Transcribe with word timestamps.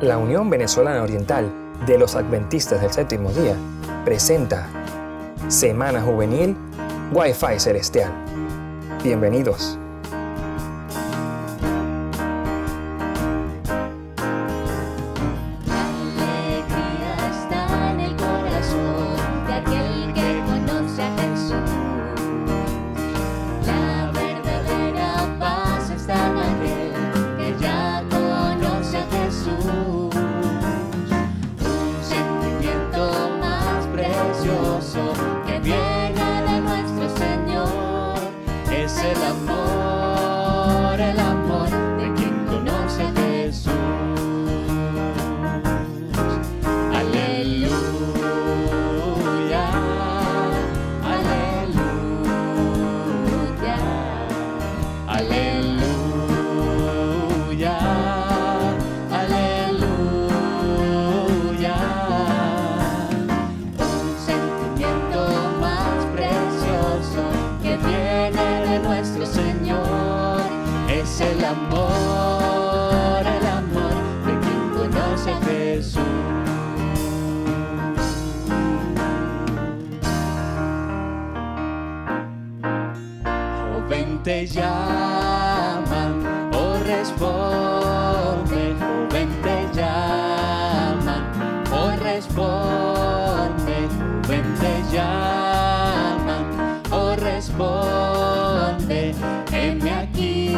La 0.00 0.18
Unión 0.18 0.50
Venezolana 0.50 1.02
Oriental 1.02 1.50
de 1.86 1.98
los 1.98 2.16
Adventistas 2.16 2.80
del 2.80 2.90
Séptimo 2.90 3.30
Día 3.30 3.56
presenta 4.04 4.68
Semana 5.48 6.02
Juvenil 6.02 6.56
Wi-Fi 7.12 7.60
Celestial. 7.60 8.10
Bienvenidos. 9.04 9.78
Te 84.24 84.46
llaman 84.46 86.24
o 86.54 86.78
responde, 86.82 88.74
joven 88.80 89.28
te 89.42 89.68
llaman 89.74 91.24
o 91.70 91.90
responde, 92.02 93.86
joven 94.24 94.54
te 94.58 94.82
llaman 94.90 96.80
o 96.90 97.14
responde, 97.16 99.14
heme 99.52 99.90
aquí, 99.92 100.56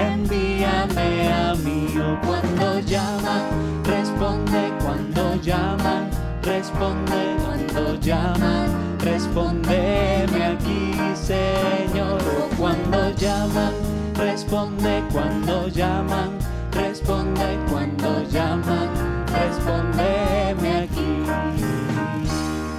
envíame 0.00 1.30
a 1.30 1.54
mí 1.56 1.88
o 1.98 2.18
cuando 2.26 2.80
llaman, 2.80 3.84
responde 3.84 4.72
cuando 4.82 5.36
llaman, 5.42 6.08
responde 6.42 7.36
cuando 7.44 8.00
llaman, 8.00 8.93
respondeme 9.04 10.44
aquí, 10.44 10.92
Señor. 11.14 12.20
Cuando 12.58 13.10
llaman, 13.16 13.74
responde 14.16 15.04
cuando 15.12 15.68
llaman, 15.68 16.38
responde 16.72 17.58
cuando 17.70 18.22
llaman, 18.30 18.88
respondeme 19.26 20.84
aquí. 20.84 21.24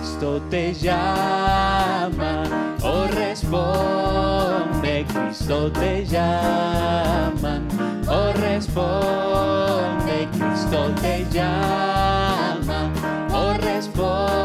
Cristo 0.01 0.41
te 0.49 0.73
llama, 0.73 2.43
oh 2.81 3.05
responde, 3.13 5.05
Cristo 5.13 5.71
te 5.71 6.05
llama, 6.05 7.61
oh 8.07 8.33
responde, 8.33 10.27
Cristo 10.31 10.91
te 11.01 11.25
llama, 11.31 12.91
oh 13.31 13.53
responde, 13.53 14.44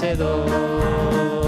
vencedor. 0.00 1.46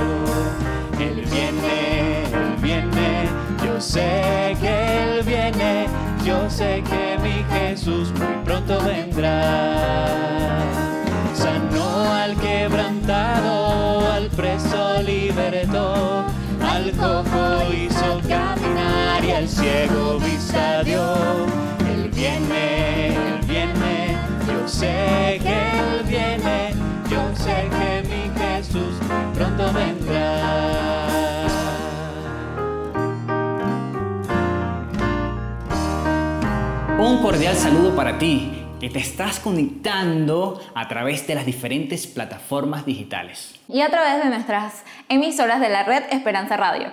Él 0.99 1.25
viene, 1.31 2.25
él 2.25 2.56
viene, 2.61 3.29
yo 3.64 3.81
sé 3.81 4.56
que 4.61 5.19
él 5.19 5.23
viene 5.25 5.87
yo 6.25 6.49
sé 6.50 6.82
que 6.88 7.19
mi 7.23 7.44
Jesús 7.52 8.12
muy 8.12 8.44
pronto 8.44 8.79
vendrá. 8.85 10.06
Sanó 11.35 12.12
al 12.12 12.37
quebrantado, 12.37 14.12
al 14.12 14.29
preso 14.29 15.02
libertó, 15.02 16.25
al 16.62 16.93
cojo 16.93 17.73
hizo 17.73 18.20
caminar 18.29 19.25
y 19.25 19.31
al 19.32 19.49
ciego 19.49 20.19
vista 20.19 20.82
dio. 20.85 21.02
Él 21.91 22.11
viene, 22.14 23.08
él 23.08 23.41
viene, 23.47 24.17
yo 24.47 24.69
sé 24.69 25.41
que 25.43 25.70
él 25.81 26.05
viene, 26.06 26.75
yo 27.08 27.23
sé 27.35 27.69
que 27.70 28.00
mi 28.00 28.00
Jesús 28.00 28.00
pronto 29.60 29.78
vendrá. 29.78 31.06
Un 36.98 37.22
cordial 37.22 37.56
saludo 37.56 37.94
para 37.94 38.18
ti 38.18 38.52
que 38.78 38.88
te 38.88 38.98
estás 38.98 39.40
conectando 39.40 40.60
a 40.74 40.88
través 40.88 41.26
de 41.26 41.34
las 41.34 41.44
diferentes 41.44 42.06
plataformas 42.06 42.86
digitales. 42.86 43.54
Y 43.68 43.82
a 43.82 43.90
través 43.90 44.24
de 44.24 44.30
nuestras 44.30 44.84
emisoras 45.08 45.60
de 45.60 45.68
la 45.68 45.82
red 45.82 46.04
Esperanza 46.10 46.56
Radio. 46.56 46.88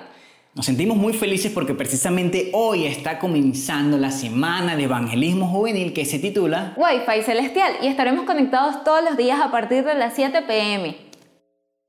Nos 0.53 0.65
sentimos 0.65 0.97
muy 0.97 1.13
felices 1.13 1.51
porque 1.53 1.75
precisamente 1.75 2.49
hoy 2.51 2.87
está 2.87 3.19
comenzando 3.19 3.97
la 3.97 4.11
semana 4.11 4.75
de 4.75 4.83
evangelismo 4.85 5.47
juvenil 5.47 5.93
que 5.93 6.03
se 6.03 6.17
titula 6.17 6.73
Wi-Fi 6.75 7.21
Celestial 7.21 7.73
y 7.83 7.87
estaremos 7.87 8.25
conectados 8.25 8.83
todos 8.83 9.03
los 9.03 9.17
días 9.17 9.39
a 9.39 9.51
partir 9.51 9.85
de 9.85 9.93
las 9.93 10.15
7 10.15 10.41
pm. 10.47 11.06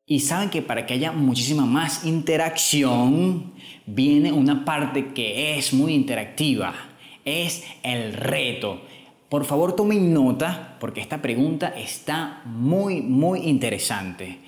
Y 0.09 0.21
saben 0.21 0.51
que 0.51 0.63
para 0.63 0.87
que 0.87 0.95
haya 0.95 1.13
muchísima 1.13 1.67
más 1.67 2.05
interacción, 2.05 3.53
viene 3.87 4.33
una 4.33 4.65
parte 4.65 5.13
que 5.13 5.57
es 5.59 5.73
muy 5.73 5.95
interactiva 5.95 6.75
es 7.29 7.65
el 7.83 8.15
reto. 8.15 8.81
Por 9.29 9.45
favor 9.45 9.77
tomen 9.77 10.15
nota 10.15 10.77
porque 10.81 11.01
esta 11.01 11.21
pregunta 11.21 11.69
está 11.77 12.41
muy, 12.47 13.03
muy 13.03 13.41
interesante. 13.41 14.39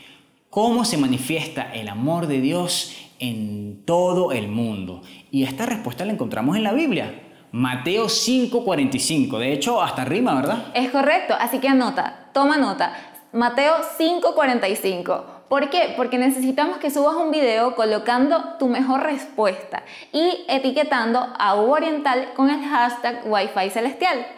¿Cómo 0.49 0.85
se 0.85 0.97
manifiesta 0.97 1.73
el 1.75 1.89
amor 1.89 2.27
de 2.27 2.41
Dios 2.41 2.97
en 3.19 3.83
todo 3.85 4.33
el 4.33 4.49
mundo? 4.49 5.03
Y 5.31 5.45
esta 5.45 5.67
respuesta 5.67 6.05
la 6.05 6.12
encontramos 6.12 6.57
en 6.57 6.62
la 6.62 6.73
Biblia. 6.73 7.23
Mateo 7.53 8.09
5:45. 8.09 9.39
De 9.39 9.53
hecho, 9.53 9.83
hasta 9.83 10.05
rima, 10.05 10.35
¿verdad? 10.35 10.73
Es 10.75 10.91
correcto, 10.91 11.35
así 11.39 11.59
que 11.59 11.69
anota, 11.69 12.31
toma 12.33 12.57
nota. 12.57 12.95
Mateo 13.33 13.75
5:45. 13.99 15.40
¿Por 15.50 15.69
qué? 15.69 15.94
Porque 15.97 16.17
necesitamos 16.17 16.79
que 16.79 16.93
subas 16.93 17.17
un 17.17 17.32
video 17.32 17.75
colocando 17.75 18.56
tu 18.61 18.69
mejor 18.69 19.02
respuesta 19.02 19.82
y 20.12 20.44
etiquetando 20.49 21.35
a 21.37 21.56
U 21.56 21.73
Oriental 21.73 22.35
con 22.37 22.50
el 22.50 22.64
hashtag 22.64 23.23
Wi-Fi 23.26 23.69
Celestial. 23.70 24.29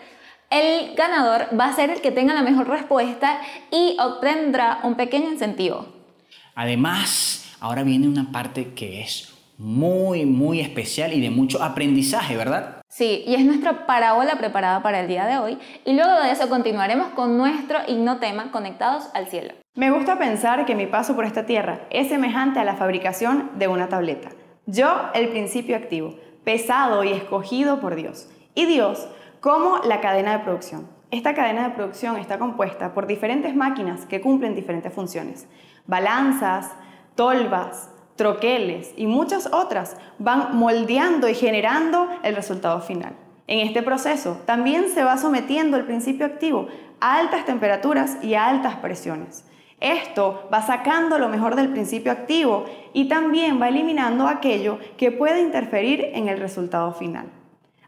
El 0.49 0.95
ganador 0.95 1.49
va 1.61 1.67
a 1.67 1.75
ser 1.75 1.91
el 1.91 2.01
que 2.01 2.13
tenga 2.13 2.33
la 2.33 2.41
mejor 2.41 2.67
respuesta 2.67 3.43
y 3.71 3.95
obtendrá 4.01 4.81
un 4.85 4.95
pequeño 4.95 5.29
incentivo. 5.29 5.87
Además, 6.55 7.57
ahora 7.61 7.83
viene 7.83 8.09
una 8.09 8.33
parte 8.33 8.73
que 8.73 9.03
es 9.03 9.32
muy, 9.63 10.27
muy 10.27 10.61
especial 10.61 11.13
y 11.13 11.21
de 11.21 11.31
mucho 11.31 11.63
aprendizaje, 11.63 12.37
¿verdad? 12.37 12.83
Sí, 12.89 13.23
y 13.27 13.37
es 13.37 13.45
nuestra 13.45 13.87
parábola 13.87 14.35
preparada 14.37 14.83
para 14.83 15.01
el 15.01 15.09
día 15.09 15.25
de 15.25 15.39
hoy. 15.39 15.59
Y 15.85 15.95
luego 15.95 16.21
de 16.21 16.33
eso 16.33 16.49
continuaremos 16.49 17.11
con 17.11 17.39
nuestro 17.39 17.79
himnotema 17.87 18.51
Conectados 18.51 19.09
al 19.15 19.29
Cielo. 19.29 19.55
Me 19.75 19.93
gusta 19.93 20.19
pensar 20.19 20.67
que 20.67 20.75
mi 20.75 20.87
paso 20.87 21.15
por 21.15 21.25
esta 21.25 21.47
tierra 21.47 21.87
es 21.91 22.09
semejante 22.09 22.59
a 22.59 22.65
la 22.65 22.75
fabricación 22.75 23.51
de 23.55 23.69
una 23.69 23.89
tableta. 23.89 24.31
Yo, 24.67 24.89
el 25.15 25.29
principio 25.29 25.77
activo, 25.77 26.17
pesado 26.45 27.05
y 27.05 27.13
escogido 27.13 27.81
por 27.81 27.95
Dios. 27.95 28.29
Y 28.55 28.67
Dios, 28.67 29.07
como 29.41 29.79
la 29.79 30.01
cadena 30.01 30.33
de 30.33 30.45
producción. 30.45 30.89
Esta 31.13 31.35
cadena 31.35 31.69
de 31.69 31.75
producción 31.75 32.17
está 32.17 32.39
compuesta 32.39 32.95
por 32.95 33.07
diferentes 33.07 33.55
máquinas 33.55 34.07
que 34.07 34.21
cumplen 34.21 34.57
diferentes 34.57 34.93
funciones. 34.93 35.47
Balanzas, 35.87 36.73
tolvas, 37.15 37.92
troqueles 38.17 38.93
y 38.97 39.07
muchas 39.07 39.49
otras 39.53 39.97
van 40.19 40.57
moldeando 40.57 41.29
y 41.29 41.35
generando 41.35 42.09
el 42.23 42.37
resultado 42.37 42.81
final. 42.81 43.15
En 43.47 43.61
este 43.61 43.83
proceso 43.83 44.39
también 44.47 44.89
se 44.89 45.05
va 45.05 45.17
sometiendo 45.17 45.77
el 45.77 45.85
principio 45.85 46.27
activo 46.27 46.69
a 47.01 47.17
altas 47.19 47.45
temperaturas 47.45 48.17
y 48.23 48.35
a 48.35 48.47
altas 48.47 48.77
presiones. 48.77 49.45
Esto 49.81 50.49
va 50.53 50.63
sacando 50.63 51.19
lo 51.19 51.29
mejor 51.29 51.57
del 51.57 51.71
principio 51.71 52.13
activo 52.13 52.67
y 52.93 53.09
también 53.09 53.61
va 53.61 53.69
eliminando 53.69 54.29
aquello 54.29 54.79
que 54.97 55.11
puede 55.11 55.41
interferir 55.41 56.11
en 56.15 56.29
el 56.29 56.39
resultado 56.39 56.93
final. 56.93 57.27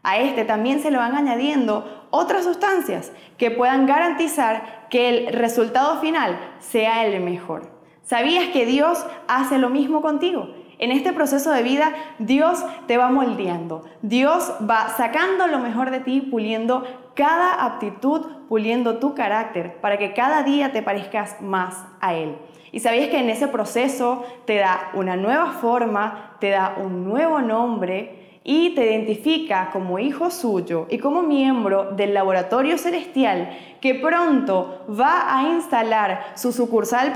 A 0.03 0.17
este 0.17 0.43
también 0.43 0.81
se 0.81 0.91
le 0.91 0.97
van 0.97 1.15
añadiendo 1.15 2.07
otras 2.11 2.43
sustancias 2.43 3.11
que 3.37 3.49
puedan 3.49 3.85
garantizar 3.85 4.87
que 4.89 5.09
el 5.09 5.33
resultado 5.33 5.99
final 6.01 6.37
sea 6.59 7.05
el 7.05 7.23
mejor. 7.23 7.74
¿Sabías 8.05 8.49
que 8.49 8.67
Dios 8.67 9.03
hace 9.27 9.57
lo 9.57 9.69
mismo 9.69 10.03
contigo? 10.03 10.49
En 10.77 10.91
este 10.91 11.11
proceso 11.11 11.51
de 11.51 11.63
vida, 11.63 11.91
Dios 12.19 12.63
te 12.85 12.97
va 12.97 13.09
moldeando. 13.09 13.83
Dios 14.03 14.53
va 14.69 14.89
sacando 14.89 15.47
lo 15.47 15.57
mejor 15.57 15.89
de 15.89 16.01
ti, 16.01 16.21
puliendo 16.21 16.83
cada 17.15 17.65
aptitud, 17.65 18.21
puliendo 18.47 18.99
tu 18.99 19.15
carácter, 19.15 19.77
para 19.81 19.97
que 19.97 20.13
cada 20.13 20.43
día 20.43 20.71
te 20.71 20.83
parezcas 20.83 21.41
más 21.41 21.83
a 21.99 22.13
Él. 22.13 22.35
Y 22.71 22.81
sabías 22.81 23.09
que 23.09 23.17
en 23.17 23.29
ese 23.31 23.47
proceso 23.47 24.23
te 24.45 24.57
da 24.57 24.91
una 24.93 25.15
nueva 25.15 25.53
forma, 25.53 26.35
te 26.39 26.51
da 26.51 26.75
un 26.77 27.05
nuevo 27.05 27.41
nombre 27.41 28.24
y 28.47 28.75
te 28.75 28.85
identifica 28.85 29.71
como 29.73 29.97
hijo 29.97 30.29
suyo 30.29 30.85
y 30.89 30.99
como 30.99 31.23
miembro 31.23 31.91
del 31.91 32.13
laboratorio 32.13 32.77
celestial 32.77 33.49
que 33.81 33.95
pronto 33.95 34.85
va 34.87 35.35
a 35.35 35.49
instalar 35.49 36.33
su 36.35 36.53
sucursal 36.53 37.11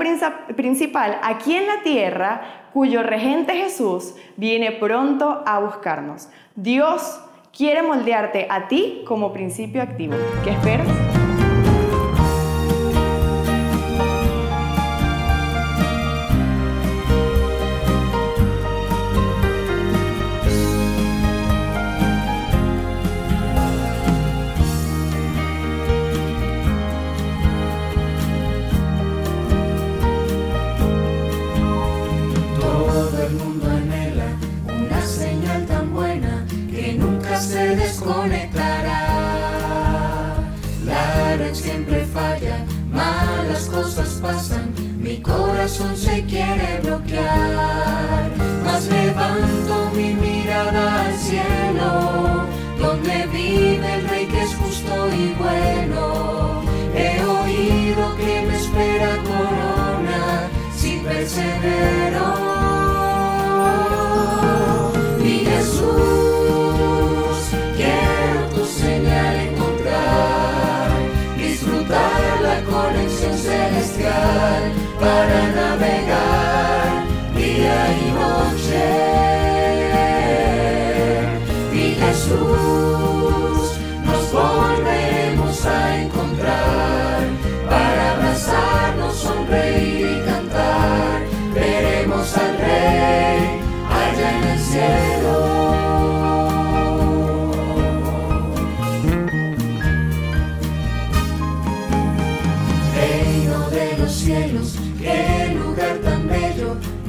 principal 0.56 1.18
aquí 1.22 1.54
en 1.54 1.68
la 1.68 1.82
tierra, 1.84 2.66
cuyo 2.72 3.04
regente 3.04 3.54
Jesús 3.54 4.14
viene 4.36 4.72
pronto 4.72 5.42
a 5.46 5.60
buscarnos. 5.60 6.28
Dios 6.56 7.20
quiere 7.56 7.82
moldearte 7.82 8.48
a 8.50 8.66
ti 8.66 9.02
como 9.06 9.32
principio 9.32 9.82
activo. 9.82 10.16
¿Qué 10.44 10.50
esperas? 10.50 11.19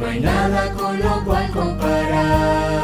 No 0.01 0.07
hay 0.07 0.19
nada 0.19 0.73
con 0.73 0.99
lo 0.99 1.23
cual 1.23 1.51
comparar. 1.51 2.81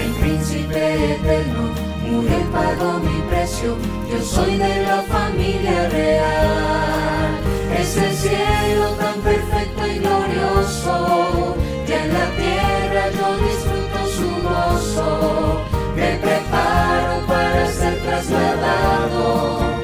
El 0.00 0.12
príncipe 0.20 1.14
eterno, 1.14 1.70
Muriel 2.06 2.44
pagó 2.52 3.00
mi 3.00 3.20
precio, 3.28 3.76
yo 4.08 4.22
soy 4.22 4.58
de 4.58 4.82
la 4.82 5.02
familia 5.02 5.88
real. 5.88 7.36
Es 7.76 7.96
el 7.96 8.14
cielo 8.14 8.90
tan 8.90 9.20
perfecto 9.22 9.86
y 9.88 9.98
glorioso, 9.98 11.56
que 11.84 11.96
en 11.96 12.12
la 12.12 12.26
tierra 12.36 13.10
yo 13.18 13.36
disfruto 13.44 14.06
su 14.06 14.28
gozo. 14.48 15.62
Me 15.96 16.14
preparo 16.18 17.26
para 17.26 17.66
ser 17.66 18.00
trasladado 18.02 19.81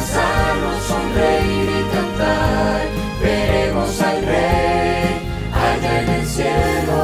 para 0.00 0.50
abrazarnos, 0.50 0.82
sonreír 0.84 1.68
y 1.68 1.82
cantar. 1.94 2.88
Veremos 3.22 4.00
al 4.00 4.24
Rey 4.24 5.28
allá 5.52 6.02
en 6.02 6.08
el 6.08 6.26
cielo. 6.26 7.00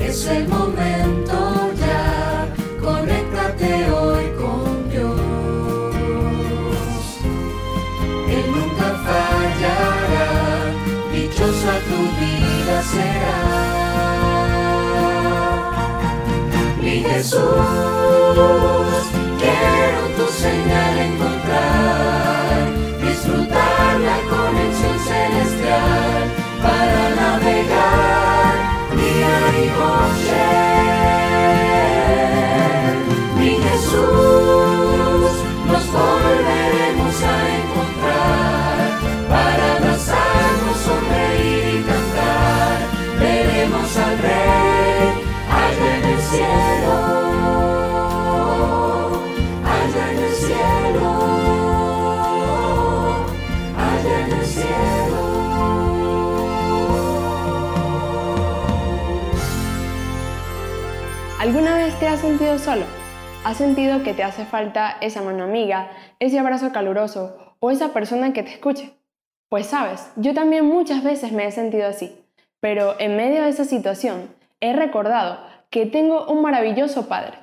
Es 0.00 0.26
el 0.26 0.48
momento 0.48 1.70
ya, 1.78 2.48
conéctate 2.80 3.90
hoy 3.90 4.24
con 4.40 4.90
Dios. 4.90 5.20
Él 8.30 8.44
nunca 8.56 8.86
fallará, 9.06 10.28
dichosa 11.12 11.72
tu 11.88 11.98
vida 12.20 12.82
será. 12.82 13.83
Jesús, 17.14 17.38
quiero 19.38 20.00
tu 20.16 20.26
señal 20.32 20.98
encontrar, 20.98 21.33
¿Has 63.54 63.58
sentido 63.58 64.02
que 64.02 64.14
te 64.14 64.24
hace 64.24 64.46
falta 64.46 64.96
esa 65.00 65.22
mano 65.22 65.44
amiga, 65.44 65.88
ese 66.18 66.40
abrazo 66.40 66.72
caluroso 66.72 67.54
o 67.60 67.70
esa 67.70 67.92
persona 67.92 68.32
que 68.32 68.42
te 68.42 68.50
escuche? 68.50 68.98
Pues 69.48 69.66
sabes, 69.68 70.10
yo 70.16 70.34
también 70.34 70.66
muchas 70.66 71.04
veces 71.04 71.30
me 71.30 71.46
he 71.46 71.52
sentido 71.52 71.86
así, 71.86 72.26
pero 72.58 72.96
en 72.98 73.14
medio 73.16 73.44
de 73.44 73.50
esa 73.50 73.64
situación 73.64 74.34
he 74.58 74.72
recordado 74.72 75.38
que 75.70 75.86
tengo 75.86 76.26
un 76.26 76.42
maravilloso 76.42 77.06
Padre, 77.06 77.38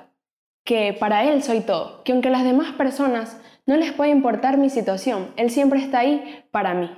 que 0.64 0.92
para 0.92 1.24
Él 1.24 1.42
soy 1.42 1.60
todo, 1.60 2.04
que 2.04 2.12
aunque 2.12 2.28
las 2.28 2.44
demás 2.44 2.72
personas 2.72 3.40
no 3.64 3.78
les 3.78 3.92
puede 3.92 4.10
importar 4.10 4.58
mi 4.58 4.68
situación, 4.68 5.32
Él 5.36 5.48
siempre 5.48 5.80
está 5.80 6.00
ahí 6.00 6.44
para 6.50 6.74
mí. 6.74 6.90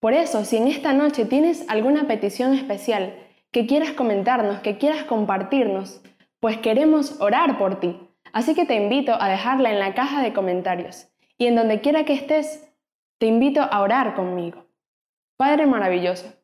Por 0.00 0.12
eso, 0.12 0.44
si 0.44 0.56
en 0.56 0.66
esta 0.66 0.92
noche 0.92 1.24
tienes 1.24 1.64
alguna 1.68 2.08
petición 2.08 2.52
especial 2.52 3.14
que 3.52 3.68
quieras 3.68 3.92
comentarnos, 3.92 4.58
que 4.58 4.76
quieras 4.76 5.04
compartirnos, 5.04 6.02
pues 6.40 6.56
queremos 6.56 7.20
orar 7.20 7.58
por 7.58 7.78
ti. 7.78 8.05
Así 8.36 8.54
que 8.54 8.66
te 8.66 8.74
invito 8.74 9.16
a 9.18 9.30
dejarla 9.30 9.70
en 9.70 9.78
la 9.78 9.94
caja 9.94 10.20
de 10.20 10.34
comentarios. 10.34 11.08
Y 11.38 11.46
en 11.46 11.56
donde 11.56 11.80
quiera 11.80 12.04
que 12.04 12.12
estés, 12.12 12.70
te 13.16 13.24
invito 13.24 13.62
a 13.62 13.80
orar 13.80 14.14
conmigo. 14.14 14.66
Padre 15.38 15.64
maravilloso, 15.64 16.34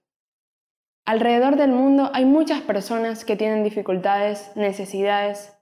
alrededor 1.04 1.56
del 1.56 1.72
mundo 1.72 2.10
hay 2.14 2.24
muchas 2.24 2.62
personas 2.62 3.26
que 3.26 3.36
tienen 3.36 3.62
dificultades, 3.62 4.56
necesidades, 4.56 5.54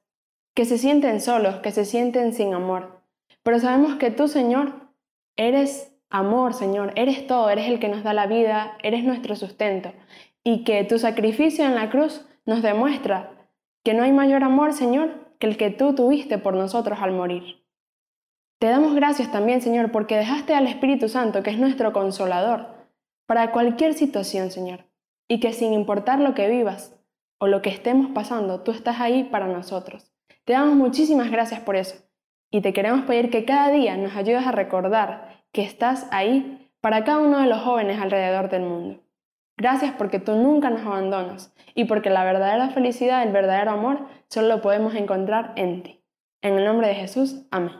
que 0.54 0.66
se 0.66 0.78
sienten 0.78 1.20
solos, 1.20 1.56
que 1.56 1.72
se 1.72 1.84
sienten 1.84 2.32
sin 2.32 2.54
amor. 2.54 3.02
Pero 3.42 3.58
sabemos 3.58 3.96
que 3.96 4.12
tú, 4.12 4.28
Señor, 4.28 4.92
eres 5.34 5.92
amor, 6.10 6.54
Señor, 6.54 6.92
eres 6.94 7.26
todo, 7.26 7.50
eres 7.50 7.66
el 7.66 7.80
que 7.80 7.88
nos 7.88 8.04
da 8.04 8.14
la 8.14 8.28
vida, 8.28 8.78
eres 8.84 9.02
nuestro 9.02 9.34
sustento. 9.34 9.92
Y 10.44 10.62
que 10.62 10.84
tu 10.84 11.00
sacrificio 11.00 11.64
en 11.64 11.74
la 11.74 11.90
cruz 11.90 12.24
nos 12.46 12.62
demuestra 12.62 13.32
que 13.82 13.94
no 13.94 14.04
hay 14.04 14.12
mayor 14.12 14.44
amor, 14.44 14.74
Señor, 14.74 15.29
que 15.40 15.48
el 15.48 15.56
que 15.56 15.70
tú 15.70 15.94
tuviste 15.94 16.38
por 16.38 16.54
nosotros 16.54 16.98
al 17.00 17.12
morir. 17.12 17.64
Te 18.60 18.68
damos 18.68 18.94
gracias 18.94 19.32
también, 19.32 19.62
Señor, 19.62 19.90
porque 19.90 20.16
dejaste 20.16 20.54
al 20.54 20.66
Espíritu 20.66 21.08
Santo, 21.08 21.42
que 21.42 21.50
es 21.50 21.58
nuestro 21.58 21.92
consolador, 21.92 22.66
para 23.26 23.50
cualquier 23.50 23.94
situación, 23.94 24.50
Señor, 24.50 24.84
y 25.28 25.40
que 25.40 25.54
sin 25.54 25.72
importar 25.72 26.20
lo 26.20 26.34
que 26.34 26.48
vivas 26.48 26.94
o 27.38 27.46
lo 27.46 27.62
que 27.62 27.70
estemos 27.70 28.10
pasando, 28.10 28.60
tú 28.60 28.70
estás 28.70 29.00
ahí 29.00 29.24
para 29.24 29.46
nosotros. 29.46 30.12
Te 30.44 30.52
damos 30.52 30.76
muchísimas 30.76 31.30
gracias 31.30 31.60
por 31.60 31.74
eso, 31.74 31.96
y 32.50 32.60
te 32.60 32.74
queremos 32.74 33.06
pedir 33.06 33.30
que 33.30 33.46
cada 33.46 33.70
día 33.70 33.96
nos 33.96 34.14
ayudes 34.16 34.46
a 34.46 34.52
recordar 34.52 35.44
que 35.52 35.62
estás 35.62 36.06
ahí 36.10 36.70
para 36.82 37.04
cada 37.04 37.20
uno 37.20 37.38
de 37.40 37.46
los 37.46 37.62
jóvenes 37.62 37.98
alrededor 37.98 38.50
del 38.50 38.62
mundo. 38.62 39.02
Gracias 39.60 39.92
porque 39.98 40.18
tú 40.18 40.36
nunca 40.36 40.70
nos 40.70 40.86
abandonas 40.86 41.52
y 41.74 41.84
porque 41.84 42.08
la 42.08 42.24
verdadera 42.24 42.70
felicidad, 42.70 43.22
el 43.22 43.30
verdadero 43.30 43.72
amor, 43.72 44.06
solo 44.26 44.48
lo 44.48 44.62
podemos 44.62 44.94
encontrar 44.94 45.52
en 45.56 45.82
ti. 45.82 46.00
En 46.40 46.54
el 46.54 46.64
nombre 46.64 46.88
de 46.88 46.94
Jesús, 46.94 47.42
amén. 47.50 47.74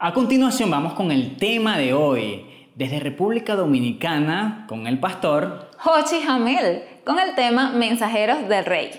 A 0.00 0.12
continuación 0.12 0.68
vamos 0.68 0.94
con 0.94 1.12
el 1.12 1.36
tema 1.36 1.78
de 1.78 1.94
hoy. 1.94 2.44
Desde 2.74 2.98
República 2.98 3.54
Dominicana, 3.54 4.64
con 4.68 4.88
el 4.88 4.98
pastor 4.98 5.70
Hochi 5.84 6.22
Jamel, 6.22 6.82
con 7.04 7.20
el 7.20 7.36
tema 7.36 7.70
Mensajeros 7.70 8.48
del 8.48 8.64
Rey. 8.64 8.90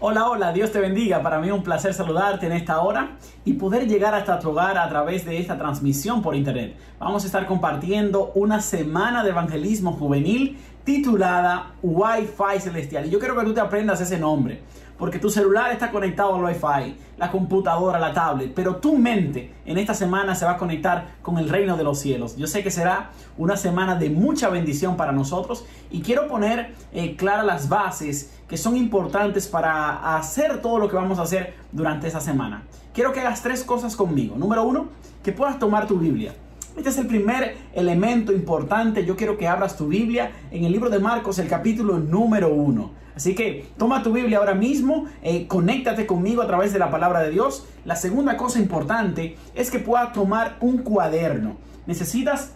Hola, 0.00 0.28
hola, 0.30 0.52
Dios 0.52 0.70
te 0.70 0.78
bendiga. 0.78 1.20
Para 1.24 1.40
mí 1.40 1.48
es 1.48 1.52
un 1.52 1.64
placer 1.64 1.92
saludarte 1.92 2.46
en 2.46 2.52
esta 2.52 2.80
hora 2.82 3.16
y 3.44 3.54
poder 3.54 3.88
llegar 3.88 4.14
hasta 4.14 4.38
tu 4.38 4.50
hogar 4.50 4.78
a 4.78 4.88
través 4.88 5.24
de 5.24 5.38
esta 5.38 5.58
transmisión 5.58 6.22
por 6.22 6.36
internet. 6.36 6.76
Vamos 7.00 7.24
a 7.24 7.26
estar 7.26 7.44
compartiendo 7.48 8.30
una 8.36 8.60
semana 8.60 9.24
de 9.24 9.30
evangelismo 9.30 9.94
juvenil 9.94 10.56
titulada 10.88 11.74
Wi-Fi 11.82 12.60
Celestial. 12.60 13.04
Y 13.04 13.10
yo 13.10 13.18
quiero 13.18 13.36
que 13.36 13.44
tú 13.44 13.52
te 13.52 13.60
aprendas 13.60 14.00
ese 14.00 14.18
nombre, 14.18 14.62
porque 14.96 15.18
tu 15.18 15.28
celular 15.28 15.70
está 15.70 15.90
conectado 15.90 16.34
al 16.34 16.44
Wi-Fi, 16.44 16.96
la 17.18 17.30
computadora, 17.30 17.98
la 17.98 18.14
tablet, 18.14 18.54
pero 18.54 18.76
tu 18.76 18.96
mente 18.96 19.52
en 19.66 19.76
esta 19.76 19.92
semana 19.92 20.34
se 20.34 20.46
va 20.46 20.52
a 20.52 20.56
conectar 20.56 21.16
con 21.20 21.36
el 21.36 21.50
reino 21.50 21.76
de 21.76 21.84
los 21.84 21.98
cielos. 21.98 22.38
Yo 22.38 22.46
sé 22.46 22.62
que 22.62 22.70
será 22.70 23.10
una 23.36 23.58
semana 23.58 23.96
de 23.96 24.08
mucha 24.08 24.48
bendición 24.48 24.96
para 24.96 25.12
nosotros 25.12 25.66
y 25.90 26.00
quiero 26.00 26.26
poner 26.26 26.72
eh, 26.94 27.16
claras 27.16 27.44
las 27.44 27.68
bases 27.68 28.32
que 28.48 28.56
son 28.56 28.74
importantes 28.74 29.46
para 29.46 30.16
hacer 30.16 30.62
todo 30.62 30.78
lo 30.78 30.88
que 30.88 30.96
vamos 30.96 31.18
a 31.18 31.22
hacer 31.24 31.52
durante 31.70 32.06
esta 32.06 32.20
semana. 32.20 32.62
Quiero 32.94 33.12
que 33.12 33.20
hagas 33.20 33.42
tres 33.42 33.62
cosas 33.62 33.94
conmigo. 33.94 34.36
Número 34.38 34.62
uno, 34.62 34.86
que 35.22 35.32
puedas 35.32 35.58
tomar 35.58 35.86
tu 35.86 35.98
Biblia. 35.98 36.32
Este 36.78 36.90
es 36.90 36.98
el 36.98 37.08
primer 37.08 37.56
elemento 37.74 38.32
importante. 38.32 39.04
Yo 39.04 39.16
quiero 39.16 39.36
que 39.36 39.48
abras 39.48 39.76
tu 39.76 39.88
Biblia 39.88 40.30
en 40.52 40.64
el 40.64 40.70
libro 40.70 40.88
de 40.88 41.00
Marcos, 41.00 41.40
el 41.40 41.48
capítulo 41.48 41.98
número 41.98 42.54
uno. 42.54 42.92
Así 43.16 43.34
que 43.34 43.66
toma 43.76 44.04
tu 44.04 44.12
Biblia 44.12 44.38
ahora 44.38 44.54
mismo, 44.54 45.06
eh, 45.20 45.48
conéctate 45.48 46.06
conmigo 46.06 46.40
a 46.40 46.46
través 46.46 46.72
de 46.72 46.78
la 46.78 46.88
palabra 46.88 47.20
de 47.20 47.30
Dios. 47.30 47.66
La 47.84 47.96
segunda 47.96 48.36
cosa 48.36 48.60
importante 48.60 49.36
es 49.56 49.72
que 49.72 49.80
puedas 49.80 50.12
tomar 50.12 50.56
un 50.60 50.78
cuaderno. 50.78 51.56
Necesitas 51.86 52.52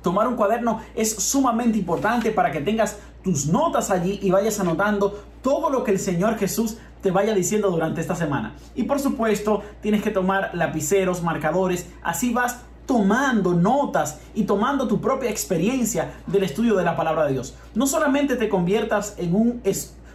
tomar 0.00 0.28
un 0.28 0.36
cuaderno, 0.36 0.80
es 0.94 1.12
sumamente 1.16 1.76
importante 1.76 2.30
para 2.30 2.52
que 2.52 2.60
tengas 2.60 2.98
tus 3.24 3.48
notas 3.48 3.90
allí 3.90 4.20
y 4.22 4.30
vayas 4.30 4.60
anotando 4.60 5.24
todo 5.42 5.70
lo 5.70 5.82
que 5.82 5.90
el 5.90 5.98
Señor 5.98 6.38
Jesús 6.38 6.78
te 7.02 7.10
vaya 7.10 7.34
diciendo 7.34 7.68
durante 7.70 8.00
esta 8.00 8.14
semana. 8.14 8.54
Y 8.76 8.84
por 8.84 9.00
supuesto, 9.00 9.64
tienes 9.80 10.02
que 10.02 10.12
tomar 10.12 10.52
lapiceros, 10.54 11.24
marcadores, 11.24 11.88
así 12.02 12.32
vas 12.32 12.60
tomando 12.90 13.54
notas 13.54 14.18
y 14.34 14.42
tomando 14.42 14.88
tu 14.88 15.00
propia 15.00 15.30
experiencia 15.30 16.14
del 16.26 16.42
estudio 16.42 16.74
de 16.74 16.82
la 16.82 16.96
palabra 16.96 17.26
de 17.26 17.34
Dios. 17.34 17.54
No 17.72 17.86
solamente 17.86 18.34
te 18.34 18.48
conviertas 18.48 19.14
en 19.16 19.32
un, 19.32 19.62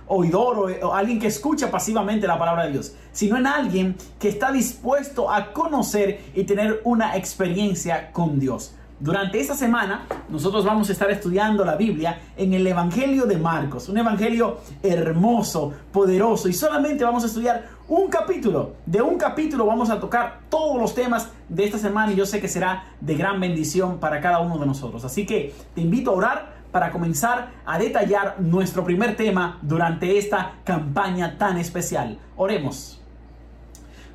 oidor 0.07 0.77
o 0.83 0.93
alguien 0.93 1.17
que 1.17 1.27
escucha 1.27 1.71
pasivamente 1.71 2.27
la 2.27 2.37
palabra 2.37 2.65
de 2.65 2.73
Dios, 2.73 2.93
sino 3.13 3.37
en 3.37 3.47
alguien 3.47 3.95
que 4.19 4.27
está 4.27 4.51
dispuesto 4.51 5.31
a 5.31 5.53
conocer 5.53 6.19
y 6.35 6.43
tener 6.43 6.81
una 6.83 7.15
experiencia 7.15 8.11
con 8.11 8.41
Dios. 8.41 8.75
Durante 8.97 9.41
esta 9.41 9.55
semana 9.55 10.05
nosotros 10.29 10.63
vamos 10.63 10.87
a 10.87 10.93
estar 10.93 11.11
estudiando 11.11 11.65
la 11.65 11.75
Biblia 11.75 12.17
en 12.37 12.53
el 12.53 12.65
Evangelio 12.65 13.25
de 13.25 13.35
Marcos, 13.35 13.89
un 13.89 13.97
evangelio 13.97 14.59
hermoso, 14.81 15.73
poderoso 15.91 16.47
y 16.47 16.53
solamente 16.53 17.03
vamos 17.03 17.23
a 17.23 17.27
estudiar 17.27 17.67
un 17.89 18.07
capítulo. 18.07 18.75
De 18.85 19.01
un 19.01 19.17
capítulo 19.17 19.65
vamos 19.65 19.89
a 19.89 19.99
tocar 19.99 20.39
todos 20.47 20.79
los 20.79 20.95
temas 20.95 21.29
de 21.49 21.65
esta 21.65 21.77
semana 21.77 22.13
y 22.13 22.15
yo 22.15 22.25
sé 22.25 22.39
que 22.39 22.47
será 22.47 22.85
de 23.01 23.15
gran 23.15 23.37
bendición 23.41 23.99
para 23.99 24.21
cada 24.21 24.39
uno 24.39 24.57
de 24.57 24.65
nosotros. 24.65 25.03
Así 25.03 25.25
que 25.25 25.53
te 25.73 25.81
invito 25.81 26.11
a 26.11 26.13
orar 26.13 26.55
para 26.71 26.89
comenzar 26.89 27.51
a 27.65 27.77
detallar 27.77 28.39
nuestro 28.39 28.85
primer 28.85 29.17
tema 29.17 29.59
durante 29.61 30.17
esta 30.17 30.53
campaña 30.63 31.37
tan 31.37 31.57
especial. 31.57 32.17
Oremos. 32.37 33.01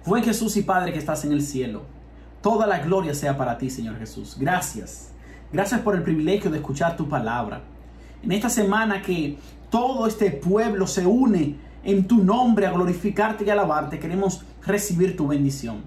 Buen 0.06 0.24
Jesús 0.24 0.56
y 0.56 0.62
Padre 0.62 0.94
que 0.94 0.98
estás 0.98 1.22
en 1.26 1.32
el 1.32 1.42
cielo. 1.42 1.99
Toda 2.42 2.66
la 2.66 2.78
gloria 2.78 3.14
sea 3.14 3.36
para 3.36 3.58
ti, 3.58 3.68
Señor 3.68 3.98
Jesús. 3.98 4.36
Gracias. 4.38 5.12
Gracias 5.52 5.80
por 5.80 5.94
el 5.94 6.02
privilegio 6.02 6.50
de 6.50 6.58
escuchar 6.58 6.96
tu 6.96 7.08
palabra. 7.08 7.60
En 8.22 8.32
esta 8.32 8.48
semana 8.48 9.02
que 9.02 9.38
todo 9.68 10.06
este 10.06 10.30
pueblo 10.30 10.86
se 10.86 11.04
une 11.06 11.56
en 11.84 12.06
tu 12.06 12.24
nombre 12.24 12.66
a 12.66 12.70
glorificarte 12.70 13.44
y 13.44 13.50
alabarte, 13.50 13.98
queremos 13.98 14.42
recibir 14.64 15.16
tu 15.16 15.28
bendición. 15.28 15.82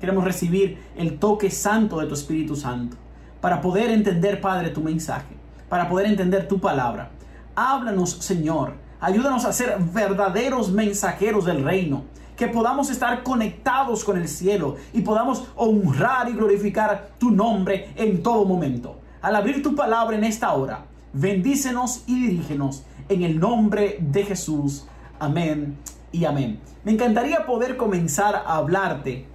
Queremos 0.00 0.24
recibir 0.24 0.78
el 0.96 1.18
toque 1.18 1.50
santo 1.50 1.98
de 1.98 2.06
tu 2.06 2.14
Espíritu 2.14 2.56
Santo 2.56 2.96
para 3.40 3.60
poder 3.60 3.90
entender, 3.90 4.40
Padre, 4.40 4.70
tu 4.70 4.80
mensaje, 4.80 5.34
para 5.68 5.88
poder 5.88 6.06
entender 6.06 6.48
tu 6.48 6.58
palabra. 6.58 7.10
Háblanos, 7.54 8.12
Señor. 8.12 8.74
Ayúdanos 9.00 9.44
a 9.44 9.52
ser 9.52 9.76
verdaderos 9.92 10.70
mensajeros 10.70 11.44
del 11.44 11.64
reino 11.64 12.04
que 12.38 12.46
podamos 12.46 12.88
estar 12.88 13.24
conectados 13.24 14.04
con 14.04 14.16
el 14.16 14.28
cielo 14.28 14.76
y 14.92 15.00
podamos 15.00 15.48
honrar 15.56 16.28
y 16.30 16.34
glorificar 16.34 17.10
tu 17.18 17.32
nombre 17.32 17.90
en 17.96 18.22
todo 18.22 18.44
momento. 18.44 19.00
Al 19.20 19.34
abrir 19.34 19.60
tu 19.60 19.74
palabra 19.74 20.16
en 20.16 20.22
esta 20.22 20.52
hora, 20.52 20.84
bendícenos 21.12 22.04
y 22.06 22.28
dirígenos 22.28 22.84
en 23.08 23.24
el 23.24 23.40
nombre 23.40 23.98
de 24.00 24.22
Jesús. 24.22 24.86
Amén 25.18 25.76
y 26.12 26.26
amén. 26.26 26.60
Me 26.84 26.92
encantaría 26.92 27.44
poder 27.44 27.76
comenzar 27.76 28.36
a 28.36 28.56
hablarte 28.56 29.26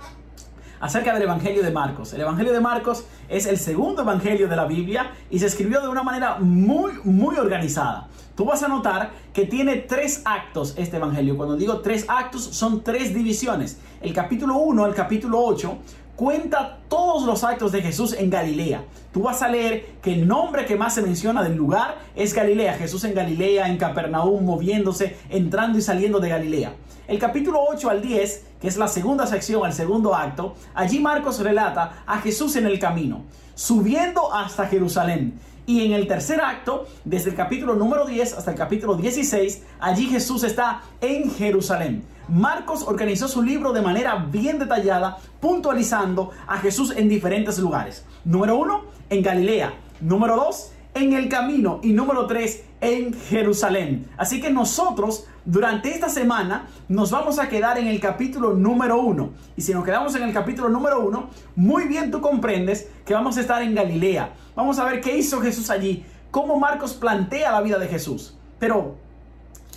acerca 0.83 1.13
del 1.13 1.23
Evangelio 1.23 1.63
de 1.63 1.71
Marcos. 1.71 2.11
El 2.11 2.19
Evangelio 2.19 2.51
de 2.51 2.59
Marcos 2.59 3.05
es 3.29 3.45
el 3.45 3.57
segundo 3.57 4.01
Evangelio 4.01 4.49
de 4.49 4.55
la 4.57 4.65
Biblia 4.65 5.13
y 5.29 5.39
se 5.39 5.45
escribió 5.45 5.79
de 5.79 5.87
una 5.87 6.03
manera 6.03 6.39
muy, 6.39 6.91
muy 7.05 7.37
organizada. 7.37 8.09
Tú 8.35 8.43
vas 8.43 8.63
a 8.63 8.67
notar 8.67 9.11
que 9.31 9.45
tiene 9.45 9.77
tres 9.77 10.23
actos 10.25 10.73
este 10.75 10.97
Evangelio. 10.97 11.37
Cuando 11.37 11.55
digo 11.55 11.79
tres 11.79 12.05
actos, 12.09 12.43
son 12.43 12.83
tres 12.83 13.13
divisiones. 13.15 13.79
El 14.01 14.13
capítulo 14.13 14.57
1 14.57 14.83
al 14.83 14.93
capítulo 14.93 15.39
8 15.39 15.77
cuenta 16.17 16.79
todos 16.89 17.23
los 17.23 17.45
actos 17.45 17.71
de 17.71 17.81
Jesús 17.81 18.13
en 18.19 18.29
Galilea. 18.29 18.83
Tú 19.13 19.21
vas 19.21 19.41
a 19.41 19.47
leer 19.47 19.85
que 20.01 20.13
el 20.13 20.27
nombre 20.27 20.65
que 20.65 20.75
más 20.75 20.95
se 20.95 21.01
menciona 21.01 21.43
del 21.43 21.55
lugar 21.55 21.95
es 22.13 22.33
Galilea. 22.33 22.73
Jesús 22.73 23.05
en 23.05 23.13
Galilea, 23.13 23.69
en 23.69 23.77
Capernaum, 23.77 24.43
moviéndose, 24.43 25.15
entrando 25.29 25.77
y 25.77 25.81
saliendo 25.81 26.19
de 26.19 26.27
Galilea. 26.27 26.73
El 27.05 27.19
capítulo 27.19 27.59
8 27.67 27.89
al 27.89 28.01
10, 28.01 28.45
que 28.61 28.67
es 28.69 28.77
la 28.77 28.87
segunda 28.87 29.27
sección, 29.27 29.65
el 29.65 29.73
segundo 29.73 30.15
acto, 30.15 30.55
allí 30.73 30.99
Marcos 30.99 31.39
relata 31.39 32.03
a 32.05 32.19
Jesús 32.19 32.55
en 32.55 32.65
el 32.65 32.79
camino, 32.79 33.25
subiendo 33.55 34.33
hasta 34.33 34.67
Jerusalén. 34.67 35.37
Y 35.65 35.85
en 35.85 35.91
el 35.91 36.07
tercer 36.07 36.39
acto, 36.39 36.87
desde 37.03 37.31
el 37.31 37.35
capítulo 37.35 37.75
número 37.75 38.05
10 38.05 38.37
hasta 38.37 38.51
el 38.51 38.57
capítulo 38.57 38.95
16, 38.95 39.63
allí 39.81 40.05
Jesús 40.05 40.45
está 40.45 40.81
en 41.01 41.29
Jerusalén. 41.29 42.05
Marcos 42.29 42.83
organizó 42.87 43.27
su 43.27 43.41
libro 43.41 43.73
de 43.73 43.81
manera 43.81 44.15
bien 44.31 44.57
detallada, 44.57 45.17
puntualizando 45.41 46.31
a 46.47 46.57
Jesús 46.59 46.93
en 46.95 47.09
diferentes 47.09 47.59
lugares. 47.59 48.05
Número 48.23 48.57
1, 48.57 48.81
en 49.09 49.21
Galilea. 49.21 49.73
Número 49.99 50.37
2, 50.37 50.71
en 50.93 51.11
el 51.13 51.27
camino. 51.27 51.81
Y 51.83 51.91
número 51.91 52.27
3, 52.27 52.63
en 52.79 53.13
Jerusalén. 53.13 54.09
Así 54.17 54.39
que 54.39 54.51
nosotros 54.51 55.27
durante 55.45 55.89
esta 55.89 56.07
semana 56.07 56.67
nos 56.87 57.11
vamos 57.11 57.37
a 57.37 57.49
quedar 57.49 57.77
en 57.77 57.87
el 57.87 57.99
capítulo 57.99 58.53
número 58.53 59.01
1. 59.01 59.29
Y 59.57 59.61
si 59.61 59.73
nos 59.73 59.83
quedamos 59.83 60.15
en 60.15 60.23
el 60.23 60.33
capítulo 60.33 60.69
número 60.69 61.01
1, 61.01 61.29
muy 61.55 61.87
bien 61.87 62.11
tú 62.11 62.21
comprendes 62.21 62.89
que 63.05 63.13
vamos 63.13 63.37
a 63.37 63.41
estar 63.41 63.61
en 63.61 63.75
Galilea. 63.75 64.33
Vamos 64.55 64.79
a 64.79 64.85
ver 64.85 65.01
qué 65.01 65.17
hizo 65.17 65.41
Jesús 65.41 65.69
allí, 65.69 66.05
cómo 66.31 66.57
Marcos 66.57 66.93
plantea 66.93 67.51
la 67.51 67.61
vida 67.61 67.77
de 67.77 67.87
Jesús. 67.87 68.37
Pero, 68.57 68.95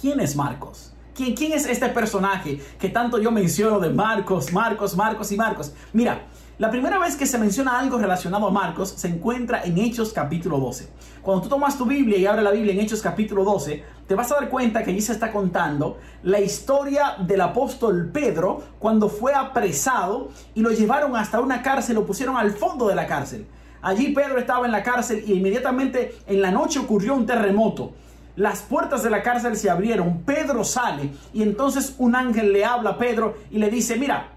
¿quién 0.00 0.20
es 0.20 0.36
Marcos? 0.36 0.92
¿Quién, 1.14 1.34
¿Quién 1.34 1.52
es 1.52 1.66
este 1.66 1.88
personaje 1.88 2.60
que 2.78 2.88
tanto 2.88 3.18
yo 3.18 3.32
menciono 3.32 3.80
de 3.80 3.90
Marcos, 3.90 4.52
Marcos, 4.52 4.96
Marcos 4.96 5.32
y 5.32 5.36
Marcos? 5.36 5.72
Mira, 5.92 6.26
la 6.58 6.70
primera 6.70 6.98
vez 6.98 7.16
que 7.16 7.26
se 7.26 7.36
menciona 7.36 7.78
algo 7.78 7.98
relacionado 7.98 8.46
a 8.46 8.50
Marcos 8.50 8.94
se 8.96 9.08
encuentra 9.08 9.62
en 9.64 9.76
Hechos 9.76 10.14
capítulo 10.14 10.58
12. 10.58 10.88
Cuando 11.20 11.42
tú 11.42 11.50
tomas 11.50 11.76
tu 11.76 11.84
Biblia 11.84 12.16
y 12.16 12.24
abres 12.24 12.44
la 12.44 12.50
Biblia 12.50 12.72
en 12.72 12.80
Hechos 12.80 13.02
capítulo 13.02 13.44
12, 13.44 13.84
te 14.06 14.14
vas 14.14 14.32
a 14.32 14.36
dar 14.36 14.48
cuenta 14.48 14.82
que 14.82 14.90
allí 14.90 15.02
se 15.02 15.12
está 15.12 15.30
contando 15.30 15.98
la 16.22 16.40
historia 16.40 17.16
del 17.18 17.42
apóstol 17.42 18.08
Pedro 18.10 18.62
cuando 18.78 19.10
fue 19.10 19.34
apresado 19.34 20.30
y 20.54 20.62
lo 20.62 20.70
llevaron 20.70 21.14
hasta 21.14 21.40
una 21.40 21.60
cárcel, 21.60 21.96
lo 21.96 22.06
pusieron 22.06 22.38
al 22.38 22.52
fondo 22.52 22.88
de 22.88 22.94
la 22.94 23.06
cárcel. 23.06 23.46
Allí 23.82 24.14
Pedro 24.14 24.38
estaba 24.38 24.64
en 24.64 24.72
la 24.72 24.82
cárcel 24.82 25.24
y 25.26 25.34
inmediatamente 25.34 26.16
en 26.26 26.40
la 26.40 26.50
noche 26.50 26.78
ocurrió 26.78 27.14
un 27.14 27.26
terremoto. 27.26 27.92
Las 28.36 28.62
puertas 28.62 29.02
de 29.02 29.10
la 29.10 29.22
cárcel 29.22 29.56
se 29.56 29.68
abrieron, 29.68 30.22
Pedro 30.22 30.64
sale 30.64 31.10
y 31.34 31.42
entonces 31.42 31.94
un 31.98 32.14
ángel 32.14 32.50
le 32.54 32.64
habla 32.64 32.90
a 32.90 32.98
Pedro 32.98 33.36
y 33.50 33.58
le 33.58 33.68
dice, 33.68 33.96
mira, 33.96 34.35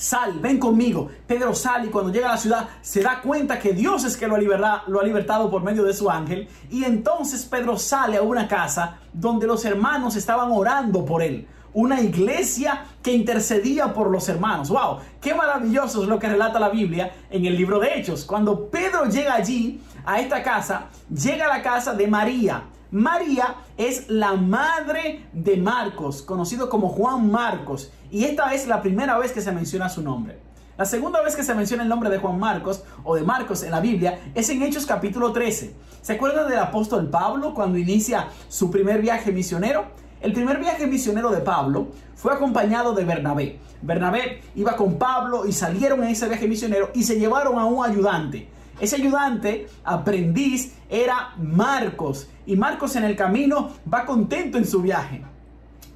sal, 0.00 0.38
ven 0.40 0.58
conmigo. 0.58 1.08
Pedro 1.26 1.54
sale 1.54 1.88
y 1.88 1.90
cuando 1.90 2.10
llega 2.10 2.28
a 2.28 2.32
la 2.32 2.38
ciudad 2.38 2.68
se 2.80 3.02
da 3.02 3.20
cuenta 3.20 3.58
que 3.58 3.74
Dios 3.74 4.04
es 4.04 4.16
que 4.16 4.26
lo 4.26 4.36
ha, 4.36 4.38
liberado, 4.38 4.82
lo 4.86 5.00
ha 5.00 5.04
libertado 5.04 5.50
por 5.50 5.62
medio 5.62 5.84
de 5.84 5.92
su 5.92 6.10
ángel. 6.10 6.48
Y 6.70 6.84
entonces 6.84 7.44
Pedro 7.44 7.78
sale 7.78 8.16
a 8.16 8.22
una 8.22 8.48
casa 8.48 8.98
donde 9.12 9.46
los 9.46 9.64
hermanos 9.64 10.16
estaban 10.16 10.50
orando 10.50 11.04
por 11.04 11.22
él. 11.22 11.46
Una 11.72 12.00
iglesia 12.00 12.84
que 13.02 13.12
intercedía 13.12 13.92
por 13.92 14.10
los 14.10 14.28
hermanos. 14.28 14.70
¡Wow! 14.70 14.98
¡Qué 15.20 15.34
maravilloso 15.34 16.02
es 16.02 16.08
lo 16.08 16.18
que 16.18 16.28
relata 16.28 16.58
la 16.58 16.70
Biblia 16.70 17.12
en 17.30 17.44
el 17.44 17.56
libro 17.56 17.78
de 17.78 17.94
Hechos! 17.94 18.24
Cuando 18.24 18.68
Pedro 18.68 19.04
llega 19.04 19.34
allí, 19.34 19.80
a 20.04 20.20
esta 20.20 20.42
casa, 20.42 20.86
llega 21.08 21.46
a 21.46 21.56
la 21.58 21.62
casa 21.62 21.94
de 21.94 22.06
María. 22.06 22.62
María 22.92 23.54
es 23.76 24.08
la 24.08 24.34
madre 24.34 25.26
de 25.32 25.56
Marcos, 25.56 26.22
conocido 26.22 26.68
como 26.68 26.88
Juan 26.88 27.30
Marcos, 27.30 27.92
y 28.10 28.24
esta 28.24 28.52
es 28.52 28.66
la 28.66 28.82
primera 28.82 29.16
vez 29.16 29.30
que 29.30 29.40
se 29.40 29.52
menciona 29.52 29.88
su 29.88 30.02
nombre. 30.02 30.40
La 30.76 30.84
segunda 30.84 31.22
vez 31.22 31.36
que 31.36 31.44
se 31.44 31.54
menciona 31.54 31.84
el 31.84 31.88
nombre 31.88 32.10
de 32.10 32.18
Juan 32.18 32.40
Marcos 32.40 32.82
o 33.04 33.14
de 33.14 33.22
Marcos 33.22 33.62
en 33.62 33.70
la 33.70 33.78
Biblia 33.80 34.18
es 34.34 34.48
en 34.48 34.62
Hechos 34.62 34.86
capítulo 34.86 35.30
13. 35.30 35.72
¿Se 36.02 36.14
acuerdan 36.14 36.48
del 36.48 36.58
apóstol 36.58 37.08
Pablo 37.08 37.54
cuando 37.54 37.78
inicia 37.78 38.26
su 38.48 38.72
primer 38.72 39.00
viaje 39.00 39.30
misionero? 39.30 39.84
El 40.20 40.32
primer 40.32 40.58
viaje 40.58 40.88
misionero 40.88 41.30
de 41.30 41.42
Pablo 41.42 41.88
fue 42.16 42.32
acompañado 42.32 42.92
de 42.92 43.04
Bernabé. 43.04 43.60
Bernabé 43.82 44.42
iba 44.56 44.74
con 44.74 44.98
Pablo 44.98 45.46
y 45.46 45.52
salieron 45.52 46.02
en 46.02 46.10
ese 46.10 46.26
viaje 46.28 46.48
misionero 46.48 46.90
y 46.92 47.04
se 47.04 47.20
llevaron 47.20 47.56
a 47.58 47.66
un 47.66 47.84
ayudante. 47.84 48.48
Ese 48.80 48.96
ayudante, 48.96 49.68
aprendiz, 49.84 50.74
era 50.88 51.34
Marcos. 51.36 52.28
Y 52.46 52.56
Marcos 52.56 52.96
en 52.96 53.04
el 53.04 53.14
camino 53.14 53.70
va 53.92 54.06
contento 54.06 54.56
en 54.56 54.66
su 54.66 54.80
viaje. 54.80 55.22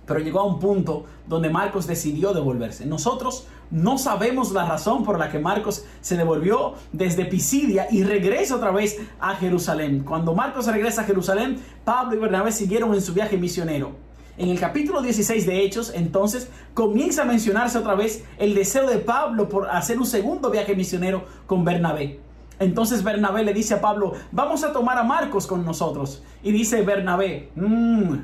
Pero 0.06 0.20
llegó 0.20 0.40
a 0.40 0.44
un 0.44 0.58
punto 0.58 1.06
donde 1.26 1.48
Marcos 1.48 1.86
decidió 1.86 2.34
devolverse. 2.34 2.84
Nosotros 2.84 3.46
no 3.70 3.96
sabemos 3.96 4.52
la 4.52 4.66
razón 4.66 5.02
por 5.02 5.18
la 5.18 5.30
que 5.30 5.38
Marcos 5.38 5.84
se 6.02 6.16
devolvió 6.16 6.74
desde 6.92 7.24
Pisidia 7.24 7.88
y 7.90 8.02
regresa 8.04 8.56
otra 8.56 8.70
vez 8.70 8.98
a 9.18 9.34
Jerusalén. 9.36 10.04
Cuando 10.04 10.34
Marcos 10.34 10.66
regresa 10.66 11.02
a 11.02 11.04
Jerusalén, 11.04 11.62
Pablo 11.84 12.16
y 12.16 12.20
Bernabé 12.20 12.52
siguieron 12.52 12.92
en 12.92 13.00
su 13.00 13.14
viaje 13.14 13.38
misionero. 13.38 13.92
En 14.36 14.48
el 14.48 14.60
capítulo 14.60 15.00
16 15.00 15.46
de 15.46 15.62
Hechos, 15.62 15.92
entonces, 15.94 16.48
comienza 16.74 17.22
a 17.22 17.24
mencionarse 17.24 17.78
otra 17.78 17.94
vez 17.94 18.24
el 18.36 18.54
deseo 18.54 18.86
de 18.86 18.98
Pablo 18.98 19.48
por 19.48 19.70
hacer 19.70 19.96
un 19.96 20.06
segundo 20.06 20.50
viaje 20.50 20.74
misionero 20.74 21.24
con 21.46 21.64
Bernabé. 21.64 22.20
Entonces 22.58 23.02
Bernabé 23.02 23.44
le 23.44 23.52
dice 23.52 23.74
a 23.74 23.80
Pablo, 23.80 24.12
vamos 24.32 24.64
a 24.64 24.72
tomar 24.72 24.98
a 24.98 25.02
Marcos 25.02 25.46
con 25.46 25.64
nosotros. 25.64 26.22
Y 26.42 26.52
dice 26.52 26.82
Bernabé, 26.82 27.50
mmm, 27.56 28.14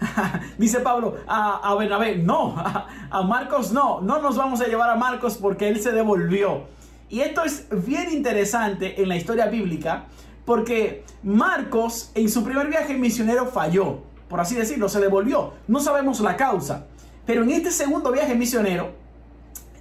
dice 0.58 0.80
Pablo 0.80 1.16
a, 1.26 1.74
Bernabé, 1.78 2.16
no, 2.16 2.54
a, 3.10 3.22
Marcos 3.22 3.72
no, 3.72 4.00
no 4.00 4.20
nos 4.20 4.36
vamos 4.36 4.60
a 4.60 4.66
llevar 4.66 4.90
a 4.90 4.96
Marcos 4.96 5.36
porque 5.36 5.68
él 5.68 5.80
se 5.80 5.92
devolvió. 5.92 6.64
Y 7.08 7.20
esto 7.20 7.42
es 7.44 7.66
bien 7.86 8.12
interesante 8.12 9.02
en 9.02 9.08
la 9.08 9.16
historia 9.16 9.46
bíblica 9.46 10.04
porque 10.44 11.04
Marcos 11.22 12.12
en 12.14 12.28
su 12.28 12.44
primer 12.44 12.68
viaje 12.68 12.94
misionero 12.94 13.46
falló, 13.46 14.00
por 14.28 14.40
así 14.40 14.54
decirlo, 14.54 14.88
se 14.88 15.00
devolvió. 15.00 15.54
No 15.66 15.80
sabemos 15.80 16.20
la 16.20 16.36
causa. 16.36 16.86
Pero 17.26 17.42
en 17.42 17.50
este 17.50 17.70
segundo 17.70 18.10
viaje 18.10 18.34
misionero, 18.34 18.92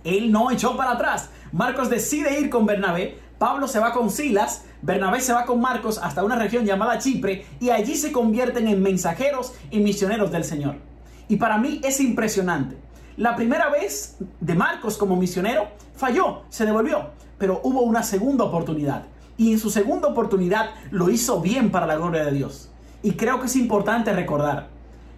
él 0.04 0.32
no 0.32 0.52
echó 0.52 0.76
para 0.76 0.91
atrás. 0.91 1.30
Marcos 1.52 1.89
decide 1.89 2.39
ir 2.39 2.50
con 2.50 2.65
Bernabé, 2.65 3.17
Pablo 3.39 3.69
se 3.69 3.80
va 3.80 3.93
con 3.93 4.10
Silas, 4.10 4.65
Bernabé 4.82 5.21
se 5.21 5.32
va 5.32 5.45
con 5.45 5.62
Marcos 5.62 5.97
hasta 5.97 6.25
una 6.25 6.36
región 6.36 6.65
llamada 6.65 6.99
Chipre 6.99 7.45
y 7.62 7.69
allí 7.69 7.95
se 7.95 8.12
convierten 8.12 8.67
en 8.67 8.84
mensajeros 8.84 9.54
y 9.71 9.80
misioneros 9.80 10.30
del 10.30 10.43
Señor. 10.43 10.75
Y 11.30 11.38
para 11.38 11.58
mí 11.58 11.80
es 11.82 12.02
impresionante. 12.02 12.75
La 13.15 13.38
primera 13.38 13.69
vez 13.69 14.17
de 14.41 14.56
Marcos 14.56 14.97
como 14.97 15.15
misionero 15.15 15.69
falló, 15.95 16.41
se 16.49 16.65
devolvió, 16.65 17.12
pero 17.38 17.62
hubo 17.63 17.82
una 17.82 18.04
segunda 18.04 18.43
oportunidad. 18.43 19.06
Y 19.38 19.54
en 19.54 19.60
su 19.60 19.69
segunda 19.69 20.10
oportunidad 20.10 20.71
lo 20.91 21.10
hizo 21.10 21.39
bien 21.39 21.71
para 21.71 21.86
la 21.86 21.95
gloria 21.95 22.25
de 22.25 22.32
Dios. 22.34 22.69
Y 23.04 23.13
creo 23.13 23.39
que 23.39 23.45
es 23.45 23.56
importante 23.56 24.12
recordar 24.12 24.67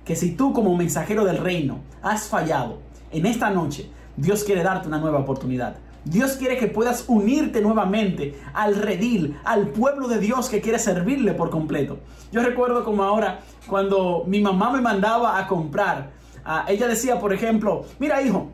que 0.06 0.16
si 0.16 0.34
tú 0.34 0.54
como 0.54 0.78
mensajero 0.78 1.26
del 1.26 1.40
reino 1.40 1.80
has 2.04 2.28
fallado, 2.28 2.78
en 3.12 3.26
esta 3.26 3.50
noche 3.50 3.90
Dios 4.16 4.44
quiere 4.44 4.62
darte 4.62 4.88
una 4.88 5.00
nueva 5.00 5.18
oportunidad. 5.18 5.78
Dios 6.04 6.34
quiere 6.34 6.58
que 6.58 6.68
puedas 6.68 7.06
unirte 7.08 7.62
nuevamente 7.62 8.40
al 8.54 8.76
redil, 8.76 9.38
al 9.44 9.68
pueblo 9.68 10.08
de 10.08 10.20
Dios 10.20 10.50
que 10.50 10.62
quiere 10.62 10.80
servirle 10.80 11.34
por 11.34 11.50
completo. 11.50 12.00
Yo 12.32 12.42
recuerdo 12.42 12.84
como 12.84 13.04
ahora 13.04 13.42
cuando 13.68 14.24
mi 14.26 14.42
mamá 14.42 14.72
me 14.72 14.82
mandaba 14.82 15.38
a 15.38 15.48
comprar, 15.48 16.12
ah, 16.44 16.66
ella 16.68 16.88
decía, 16.88 17.20
por 17.20 17.34
ejemplo, 17.34 17.86
mira 18.00 18.22
hijo, 18.22 18.50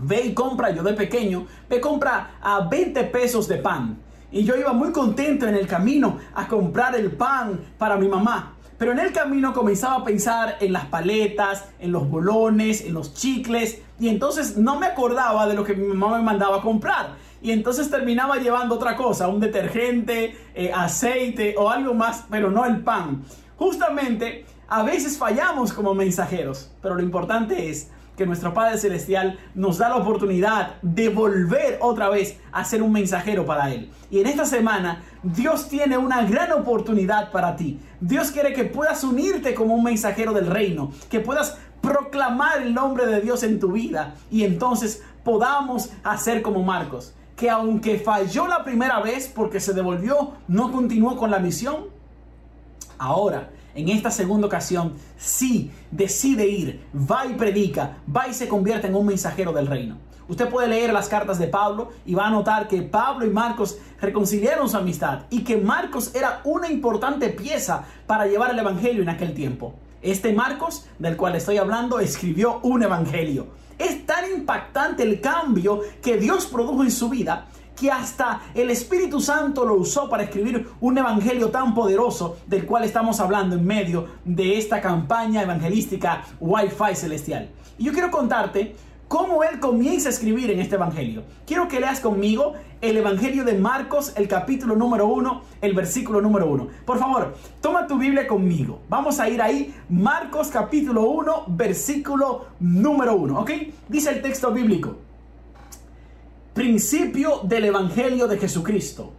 ve 0.00 0.22
y 0.24 0.34
compra, 0.34 0.70
yo 0.70 0.82
de 0.82 0.94
pequeño, 0.94 1.46
ve 1.68 1.80
compra 1.80 2.38
a 2.40 2.60
20 2.60 3.04
pesos 3.04 3.48
de 3.48 3.56
pan. 3.56 3.98
Y 4.30 4.44
yo 4.44 4.56
iba 4.56 4.72
muy 4.72 4.92
contento 4.92 5.46
en 5.46 5.54
el 5.54 5.66
camino 5.66 6.16
a 6.34 6.48
comprar 6.48 6.96
el 6.96 7.12
pan 7.12 7.60
para 7.76 7.98
mi 7.98 8.08
mamá. 8.08 8.54
Pero 8.78 8.92
en 8.92 8.98
el 8.98 9.12
camino 9.12 9.52
comenzaba 9.52 9.96
a 9.96 10.04
pensar 10.04 10.56
en 10.58 10.72
las 10.72 10.86
paletas, 10.86 11.68
en 11.78 11.92
los 11.92 12.08
bolones, 12.08 12.80
en 12.80 12.94
los 12.94 13.14
chicles. 13.14 13.80
Y 14.02 14.08
entonces 14.08 14.56
no 14.56 14.80
me 14.80 14.86
acordaba 14.86 15.46
de 15.46 15.54
lo 15.54 15.62
que 15.62 15.76
mi 15.76 15.86
mamá 15.86 16.16
me 16.16 16.24
mandaba 16.24 16.56
a 16.56 16.60
comprar. 16.60 17.14
Y 17.40 17.52
entonces 17.52 17.88
terminaba 17.88 18.36
llevando 18.38 18.74
otra 18.74 18.96
cosa, 18.96 19.28
un 19.28 19.38
detergente, 19.38 20.36
eh, 20.56 20.72
aceite 20.74 21.54
o 21.56 21.70
algo 21.70 21.94
más, 21.94 22.24
pero 22.28 22.50
no 22.50 22.64
el 22.64 22.80
pan. 22.80 23.22
Justamente, 23.56 24.44
a 24.66 24.82
veces 24.82 25.16
fallamos 25.16 25.72
como 25.72 25.94
mensajeros, 25.94 26.68
pero 26.82 26.96
lo 26.96 27.02
importante 27.02 27.70
es 27.70 27.92
que 28.16 28.26
nuestro 28.26 28.52
Padre 28.52 28.76
Celestial 28.76 29.38
nos 29.54 29.78
da 29.78 29.88
la 29.88 29.96
oportunidad 29.96 30.74
de 30.82 31.08
volver 31.08 31.78
otra 31.80 32.08
vez 32.08 32.40
a 32.50 32.64
ser 32.64 32.82
un 32.82 32.90
mensajero 32.90 33.46
para 33.46 33.72
Él. 33.72 33.88
Y 34.10 34.18
en 34.18 34.26
esta 34.26 34.44
semana 34.44 35.02
Dios 35.22 35.68
tiene 35.68 35.96
una 35.96 36.24
gran 36.24 36.50
oportunidad 36.50 37.30
para 37.30 37.54
ti. 37.54 37.78
Dios 38.00 38.32
quiere 38.32 38.52
que 38.52 38.64
puedas 38.64 39.04
unirte 39.04 39.54
como 39.54 39.74
un 39.74 39.84
mensajero 39.84 40.32
del 40.32 40.48
reino, 40.48 40.90
que 41.08 41.20
puedas 41.20 41.58
proclamar 41.82 42.62
el 42.62 42.72
nombre 42.72 43.04
de 43.06 43.20
Dios 43.20 43.42
en 43.42 43.60
tu 43.60 43.72
vida 43.72 44.14
y 44.30 44.44
entonces 44.44 45.02
podamos 45.24 45.90
hacer 46.02 46.40
como 46.40 46.62
Marcos, 46.62 47.12
que 47.36 47.50
aunque 47.50 47.98
falló 47.98 48.46
la 48.46 48.64
primera 48.64 49.00
vez 49.00 49.28
porque 49.28 49.60
se 49.60 49.74
devolvió, 49.74 50.32
no 50.48 50.72
continuó 50.72 51.16
con 51.16 51.30
la 51.30 51.38
misión. 51.38 51.86
Ahora, 52.98 53.50
en 53.74 53.88
esta 53.88 54.10
segunda 54.10 54.46
ocasión, 54.46 54.94
sí 55.16 55.70
decide 55.90 56.46
ir, 56.46 56.84
va 56.94 57.26
y 57.26 57.34
predica, 57.34 57.98
va 58.14 58.28
y 58.28 58.34
se 58.34 58.48
convierte 58.48 58.86
en 58.86 58.94
un 58.94 59.06
mensajero 59.06 59.52
del 59.52 59.66
reino. 59.66 59.98
Usted 60.28 60.48
puede 60.48 60.68
leer 60.68 60.92
las 60.92 61.08
cartas 61.08 61.38
de 61.38 61.48
Pablo 61.48 61.90
y 62.06 62.14
va 62.14 62.28
a 62.28 62.30
notar 62.30 62.68
que 62.68 62.82
Pablo 62.82 63.26
y 63.26 63.30
Marcos 63.30 63.78
reconciliaron 64.00 64.68
su 64.68 64.76
amistad 64.76 65.22
y 65.30 65.42
que 65.42 65.56
Marcos 65.56 66.14
era 66.14 66.40
una 66.44 66.70
importante 66.70 67.28
pieza 67.28 67.84
para 68.06 68.26
llevar 68.26 68.50
el 68.50 68.58
Evangelio 68.58 69.02
en 69.02 69.08
aquel 69.08 69.34
tiempo. 69.34 69.74
Este 70.02 70.32
Marcos, 70.32 70.86
del 70.98 71.16
cual 71.16 71.36
estoy 71.36 71.58
hablando, 71.58 72.00
escribió 72.00 72.58
un 72.64 72.82
Evangelio. 72.82 73.46
Es 73.78 74.04
tan 74.04 74.30
impactante 74.30 75.04
el 75.04 75.20
cambio 75.20 75.80
que 76.02 76.16
Dios 76.16 76.46
produjo 76.46 76.82
en 76.82 76.90
su 76.90 77.08
vida 77.08 77.46
que 77.80 77.90
hasta 77.90 78.42
el 78.54 78.70
Espíritu 78.70 79.20
Santo 79.20 79.64
lo 79.64 79.74
usó 79.74 80.08
para 80.08 80.24
escribir 80.24 80.68
un 80.80 80.98
evangelio 80.98 81.50
tan 81.50 81.74
poderoso 81.74 82.36
del 82.46 82.66
cual 82.66 82.84
estamos 82.84 83.18
hablando 83.18 83.56
en 83.56 83.64
medio 83.64 84.06
de 84.24 84.58
esta 84.58 84.80
campaña 84.80 85.42
evangelística 85.42 86.22
Wi-Fi 86.38 86.94
celestial. 86.94 87.48
Y 87.78 87.84
yo 87.84 87.92
quiero 87.92 88.10
contarte 88.10 88.76
cómo 89.12 89.44
él 89.44 89.60
comienza 89.60 90.08
a 90.08 90.10
escribir 90.10 90.50
en 90.50 90.58
este 90.58 90.76
evangelio. 90.76 91.24
Quiero 91.46 91.68
que 91.68 91.78
leas 91.78 92.00
conmigo 92.00 92.54
el 92.80 92.96
evangelio 92.96 93.44
de 93.44 93.52
Marcos, 93.52 94.14
el 94.16 94.26
capítulo 94.26 94.74
número 94.74 95.06
1, 95.06 95.42
el 95.60 95.74
versículo 95.74 96.22
número 96.22 96.46
1. 96.46 96.68
Por 96.86 96.98
favor, 96.98 97.34
toma 97.60 97.86
tu 97.86 97.98
Biblia 97.98 98.26
conmigo. 98.26 98.80
Vamos 98.88 99.20
a 99.20 99.28
ir 99.28 99.42
ahí, 99.42 99.74
Marcos 99.90 100.48
capítulo 100.48 101.02
1, 101.10 101.44
versículo 101.48 102.46
número 102.58 103.14
1, 103.16 103.38
¿ok? 103.38 103.50
Dice 103.86 104.08
el 104.12 104.22
texto 104.22 104.50
bíblico 104.50 104.96
principio 106.54 107.40
del 107.44 107.66
Evangelio 107.66 108.28
de 108.28 108.38
Jesucristo, 108.38 109.12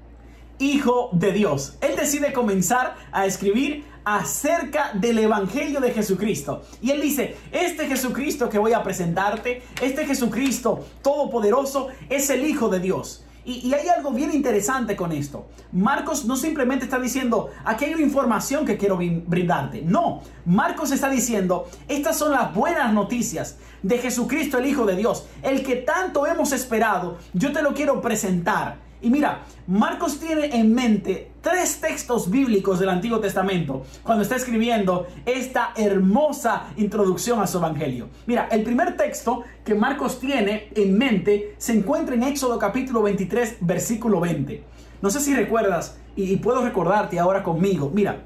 Hijo 0.58 1.10
de 1.12 1.34
Dios. 1.34 1.77
Él 1.82 1.95
decide 1.95 2.34
comenzar 2.34 2.95
a 3.12 3.27
escribir 3.27 3.86
acerca 4.05 4.91
del 4.93 5.19
Evangelio 5.19 5.79
de 5.79 5.91
Jesucristo. 5.91 6.63
Y 6.81 6.91
él 6.91 7.01
dice, 7.01 7.37
este 7.51 7.87
Jesucristo 7.87 8.49
que 8.49 8.59
voy 8.59 8.73
a 8.73 8.83
presentarte, 8.83 9.61
este 9.81 10.05
Jesucristo 10.05 10.85
todopoderoso, 11.01 11.87
es 12.09 12.29
el 12.29 12.45
Hijo 12.45 12.69
de 12.69 12.79
Dios. 12.79 13.25
Y, 13.45 13.73
hay 13.73 13.89
algo 13.89 14.11
bien 14.11 14.33
interesante 14.33 14.95
con 14.95 15.11
esto. 15.11 15.47
Marcos 15.73 16.25
no 16.25 16.37
simplemente 16.37 16.85
está 16.85 16.97
diciendo, 16.97 17.49
aquí 17.65 17.85
hay 17.85 17.93
una 17.93 18.03
información 18.03 18.65
que 18.65 18.77
quiero 18.77 18.97
brindarte. 18.97 19.81
No, 19.81 20.21
Marcos 20.45 20.91
está 20.91 21.09
diciendo, 21.09 21.67
estas 21.89 22.17
son 22.17 22.31
las 22.31 22.53
buenas 22.53 22.93
noticias 22.93 23.57
de 23.81 23.97
Jesucristo 23.97 24.59
el 24.59 24.67
Hijo 24.67 24.85
de 24.85 24.95
Dios, 24.95 25.27
el 25.41 25.63
que 25.63 25.75
tanto 25.75 26.25
hemos 26.25 26.53
esperado. 26.53 27.17
Yo 27.33 27.51
te 27.51 27.61
lo 27.61 27.73
quiero 27.73 28.01
presentar. 28.01 28.77
Y 29.03 29.09
mira, 29.09 29.43
Marcos 29.67 30.17
tiene 30.17 30.45
en 30.57 30.73
mente 30.73 31.31
tres 31.41 31.81
textos 31.81 32.29
bíblicos 32.29 32.79
del 32.79 32.87
Antiguo 32.87 33.19
Testamento 33.19 33.83
cuando 34.01 34.23
está 34.23 34.37
escribiendo 34.37 35.07
esta 35.25 35.73
hermosa 35.75 36.67
introducción 36.77 37.41
a 37.41 37.47
su 37.47 37.57
Evangelio. 37.57 38.07
Mira, 38.25 38.47
el 38.49 38.63
primer 38.63 38.95
texto 38.95 39.43
que 39.65 39.75
Marcos 39.75 40.21
tiene 40.21 40.69
en 40.73 40.97
mente 40.97 41.53
se 41.57 41.73
encuentra 41.73 42.15
en 42.15 42.23
Éxodo 42.23 42.57
capítulo 42.57 43.03
23, 43.03 43.57
versículo 43.59 44.21
20. 44.21 44.63
No 45.01 45.09
sé 45.09 45.19
si 45.19 45.35
recuerdas, 45.35 45.97
y, 46.15 46.37
puedo 46.37 46.63
recordarte 46.63 47.19
ahora 47.19 47.43
conmigo. 47.43 47.91
Mira, 47.93 48.23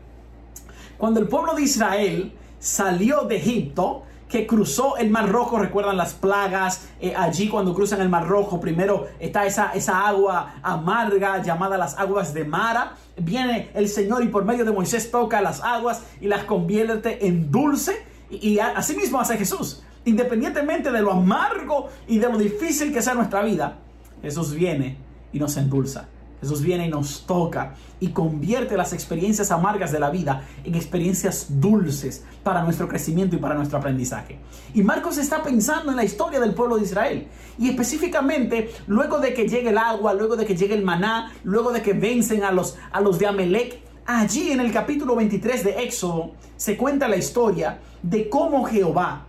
cuando 0.99 1.19
el 1.19 1.27
pueblo 1.27 1.55
de 1.55 1.63
Israel 1.63 2.33
salió 2.59 3.23
de 3.23 3.37
Egipto, 3.37 4.03
que 4.29 4.45
cruzó 4.45 4.97
el 4.97 5.09
Mar 5.09 5.29
Rojo, 5.29 5.57
recuerdan 5.57 5.97
las 5.97 6.13
plagas, 6.13 6.87
eh, 6.99 7.13
allí 7.15 7.47
cuando 7.47 7.73
cruzan 7.73 8.01
el 8.01 8.09
Mar 8.09 8.27
Rojo, 8.27 8.59
primero 8.59 9.07
está 9.19 9.45
esa, 9.45 9.71
esa 9.71 10.07
agua 10.07 10.55
amarga 10.61 11.41
llamada 11.41 11.77
las 11.77 11.97
aguas 11.97 12.33
de 12.33 12.43
Mara, 12.43 12.93
viene 13.17 13.69
el 13.73 13.87
Señor 13.87 14.23
y 14.23 14.27
por 14.27 14.43
medio 14.43 14.65
de 14.65 14.71
Moisés 14.71 15.09
toca 15.11 15.41
las 15.41 15.61
aguas 15.61 16.03
y 16.19 16.27
las 16.27 16.43
convierte 16.43 17.25
en 17.27 17.51
dulce, 17.51 18.05
y, 18.29 18.49
y 18.49 18.59
así 18.59 18.95
mismo 18.95 19.19
hace 19.19 19.37
Jesús, 19.37 19.83
independientemente 20.03 20.91
de 20.91 21.01
lo 21.01 21.11
amargo 21.11 21.89
y 22.07 22.19
de 22.19 22.29
lo 22.29 22.37
difícil 22.37 22.93
que 22.93 23.01
sea 23.01 23.13
nuestra 23.13 23.41
vida, 23.43 23.77
Jesús 24.21 24.53
viene 24.53 24.97
y 25.31 25.39
nos 25.39 25.55
endulza. 25.55 26.09
Jesús 26.41 26.61
viene 26.61 26.87
y 26.87 26.89
nos 26.89 27.25
toca 27.25 27.73
y 27.99 28.09
convierte 28.09 28.77
las 28.77 28.93
experiencias 28.93 29.51
amargas 29.51 29.91
de 29.91 29.99
la 29.99 30.09
vida 30.09 30.43
en 30.63 30.75
experiencias 30.75 31.47
dulces 31.49 32.23
para 32.43 32.63
nuestro 32.63 32.87
crecimiento 32.87 33.35
y 33.35 33.39
para 33.39 33.55
nuestro 33.55 33.79
aprendizaje. 33.79 34.39
Y 34.73 34.83
Marcos 34.83 35.17
está 35.17 35.41
pensando 35.41 35.91
en 35.91 35.97
la 35.97 36.03
historia 36.03 36.39
del 36.39 36.53
pueblo 36.53 36.77
de 36.77 36.83
Israel 36.83 37.27
y 37.57 37.69
específicamente 37.69 38.71
luego 38.87 39.19
de 39.19 39.33
que 39.33 39.47
llegue 39.47 39.69
el 39.69 39.77
agua, 39.77 40.13
luego 40.13 40.35
de 40.35 40.45
que 40.45 40.55
llegue 40.55 40.75
el 40.75 40.83
maná, 40.83 41.31
luego 41.43 41.71
de 41.71 41.81
que 41.81 41.93
vencen 41.93 42.43
a 42.43 42.51
los, 42.51 42.77
a 42.91 43.01
los 43.01 43.17
de 43.19 43.27
Amelec, 43.27 43.79
allí 44.05 44.51
en 44.51 44.59
el 44.59 44.71
capítulo 44.71 45.15
23 45.15 45.63
de 45.63 45.83
Éxodo 45.83 46.31
se 46.55 46.77
cuenta 46.77 47.07
la 47.07 47.17
historia 47.17 47.79
de 48.01 48.29
cómo 48.29 48.63
Jehová 48.65 49.26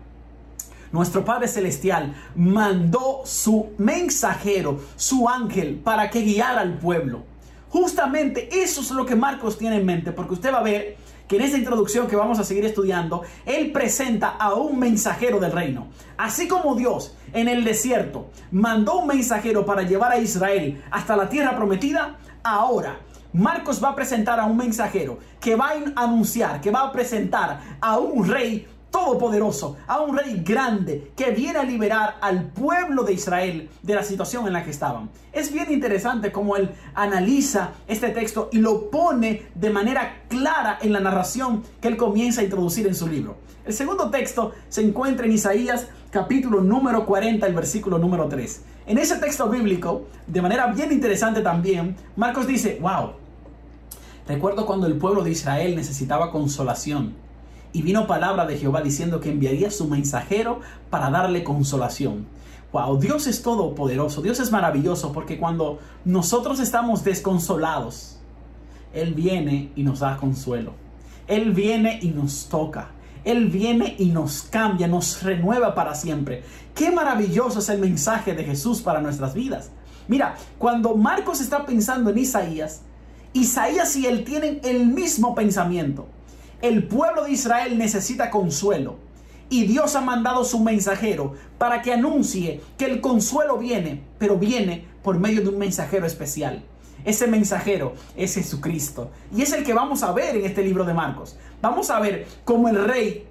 nuestro 0.93 1.25
Padre 1.25 1.49
Celestial 1.49 2.15
mandó 2.35 3.23
su 3.25 3.71
mensajero, 3.79 4.81
su 4.97 5.29
ángel, 5.29 5.81
para 5.83 6.11
que 6.11 6.23
guiara 6.23 6.61
al 6.61 6.79
pueblo. 6.79 7.25
Justamente 7.71 8.49
eso 8.63 8.81
es 8.81 8.91
lo 8.91 9.05
que 9.05 9.15
Marcos 9.15 9.59
tiene 9.59 9.77
en 9.77 9.87
mente, 9.87 10.13
porque 10.13 10.35
usted 10.35 10.53
va 10.53 10.59
a 10.59 10.63
ver 10.63 10.97
que 11.29 11.37
en 11.37 11.43
esta 11.43 11.59
introducción 11.59 12.09
que 12.09 12.17
vamos 12.17 12.39
a 12.39 12.45
seguir 12.45 12.65
estudiando, 12.65 13.23
él 13.45 13.71
presenta 13.71 14.31
a 14.31 14.55
un 14.55 14.79
mensajero 14.79 15.39
del 15.39 15.53
reino. 15.53 15.89
Así 16.17 16.49
como 16.49 16.75
Dios 16.75 17.15
en 17.35 17.49
el 17.49 17.65
desierto 17.65 18.31
mandó 18.51 19.01
un 19.01 19.09
mensajero 19.09 19.67
para 19.67 19.83
llevar 19.83 20.13
a 20.13 20.19
Israel 20.19 20.83
hasta 20.91 21.17
la 21.17 21.29
tierra 21.29 21.55
prometida, 21.55 22.17
ahora 22.43 22.99
Marcos 23.35 23.83
va 23.85 23.91
a 23.91 23.95
presentar 23.95 24.41
a 24.41 24.47
un 24.47 24.57
mensajero 24.57 25.19
que 25.39 25.55
va 25.55 25.73
a 25.95 26.05
anunciar, 26.05 26.63
que 26.63 26.71
va 26.71 26.81
a 26.81 26.93
presentar 26.93 27.61
a 27.81 27.99
un 27.99 28.27
rey 28.27 28.67
todopoderoso, 28.91 29.77
a 29.87 30.01
un 30.01 30.17
rey 30.17 30.43
grande 30.45 31.13
que 31.17 31.31
viene 31.31 31.59
a 31.59 31.65
liberar 31.65 32.17
al 32.21 32.45
pueblo 32.45 33.03
de 33.03 33.13
Israel 33.13 33.69
de 33.83 33.95
la 33.95 34.03
situación 34.03 34.47
en 34.47 34.53
la 34.53 34.65
que 34.65 34.71
estaban. 34.71 35.11
Es 35.33 35.53
bien 35.53 35.71
interesante 35.71 36.33
cómo 36.33 36.57
él 36.57 36.71
analiza 36.95 37.73
este 37.87 38.11
texto 38.11 38.49
y 38.53 38.59
lo 38.59 38.91
pone 38.91 39.47
de 39.55 39.71
manera 39.71 40.23
clara 40.29 40.79
en 40.81 40.93
la 40.93 41.01
narración 41.01 41.63
que 41.81 41.89
él 41.89 41.97
comienza 41.97 42.41
a 42.41 42.45
introducir 42.45 42.87
en 42.87 42.95
su 42.95 43.07
libro. 43.07 43.37
El 43.65 43.75
segundo 43.75 44.11
texto 44.11 44.53
se 44.69 44.81
encuentra 44.81 45.27
en 45.27 45.33
Isaías 45.33 45.89
capítulo 46.11 46.63
número 46.63 47.05
40, 47.05 47.47
el 47.47 47.55
versículo 47.55 47.99
número 47.99 48.29
3. 48.29 48.63
En 48.87 48.97
ese 48.97 49.17
texto 49.17 49.49
bíblico, 49.51 50.07
de 50.27 50.41
manera 50.41 50.69
bien 50.69 50.91
interesante 50.91 51.43
también, 51.43 51.95
Marcos 52.17 52.47
dice, 52.47 52.79
wow, 52.81 53.11
recuerdo 54.27 54.65
cuando 54.65 54.87
el 54.87 54.97
pueblo 54.97 55.23
de 55.23 55.33
Israel 55.33 55.77
necesitaba 55.77 56.33
consolación 56.33 57.15
y 57.73 57.83
vino 57.83 58.07
palabra 58.07 58.47
de 58.47 58.57
Jehová 58.57 58.81
diciendo 58.83 59.21
que 59.21 59.31
enviaría 59.31 59.71
su 59.71 59.87
mensajero 59.87 60.61
para 60.91 61.11
darle 61.11 61.45
consolación. 61.45 62.27
Wow, 62.73 62.99
Dios 62.99 63.27
es 63.27 63.43
todopoderoso, 63.43 64.21
Dios 64.21 64.41
es 64.41 64.51
maravilloso 64.51 65.13
porque 65.13 65.39
cuando 65.39 65.79
nosotros 66.05 66.61
estamos 66.61 67.05
desconsolados, 67.05 68.19
Él 68.93 69.15
viene 69.15 69.73
y 69.75 69.83
nos 69.83 70.01
da 70.01 70.17
consuelo. 70.17 70.73
Él 71.27 71.53
viene 71.53 71.99
y 72.03 72.09
nos 72.09 72.49
toca. 72.49 72.91
Él 73.25 73.49
viene 73.49 73.97
y 73.99 74.07
nos 74.07 74.43
cambia, 74.43 74.87
nos 74.87 75.23
renueva 75.23 75.75
para 75.75 75.95
siempre. 75.95 76.43
Qué 76.75 76.91
maravilloso 76.91 77.59
es 77.59 77.69
el 77.69 77.81
mensaje 77.81 78.35
de 78.35 78.45
Jesús 78.45 78.81
para 78.81 79.01
nuestras 79.01 79.35
vidas. 79.35 79.71
Mira, 80.07 80.37
cuando 80.59 80.95
Marcos 80.95 81.41
está 81.41 81.67
pensando 81.67 82.11
en 82.11 82.19
Isaías, 82.19 82.83
Isaías 83.35 83.95
y 83.97 84.07
él 84.07 84.25
tienen 84.25 84.61
el 84.65 84.87
mismo 84.87 85.35
pensamiento. 85.35 86.09
El 86.61 86.89
pueblo 86.89 87.25
de 87.25 87.31
Israel 87.31 87.79
necesita 87.79 88.31
consuelo. 88.31 88.97
Y 89.49 89.65
Dios 89.67 89.95
ha 89.95 90.01
mandado 90.01 90.45
su 90.45 90.59
mensajero 90.59 91.35
para 91.57 91.83
que 91.83 91.93
anuncie 91.93 92.61
que 92.77 92.87
el 92.87 93.01
consuelo 93.01 93.59
viene, 93.59 94.03
pero 94.19 94.37
viene 94.37 94.85
por 95.03 95.19
medio 95.19 95.41
de 95.41 95.49
un 95.51 95.59
mensajero 95.59 96.05
especial. 96.05 96.65
Ese 97.05 97.29
mensajero 97.29 97.95
es 98.17 98.35
Jesucristo. 98.35 99.11
Y 99.35 99.43
es 99.43 99.53
el 99.53 99.65
que 99.65 99.73
vamos 99.73 100.03
a 100.03 100.13
ver 100.13 100.37
en 100.37 100.45
este 100.45 100.63
libro 100.65 100.85
de 100.85 100.95
Marcos. 100.95 101.37
Vamos 101.63 101.91
a 101.91 102.01
ver 102.01 102.27
cómo 102.45 102.69
el 102.69 102.85
rey 102.85 103.27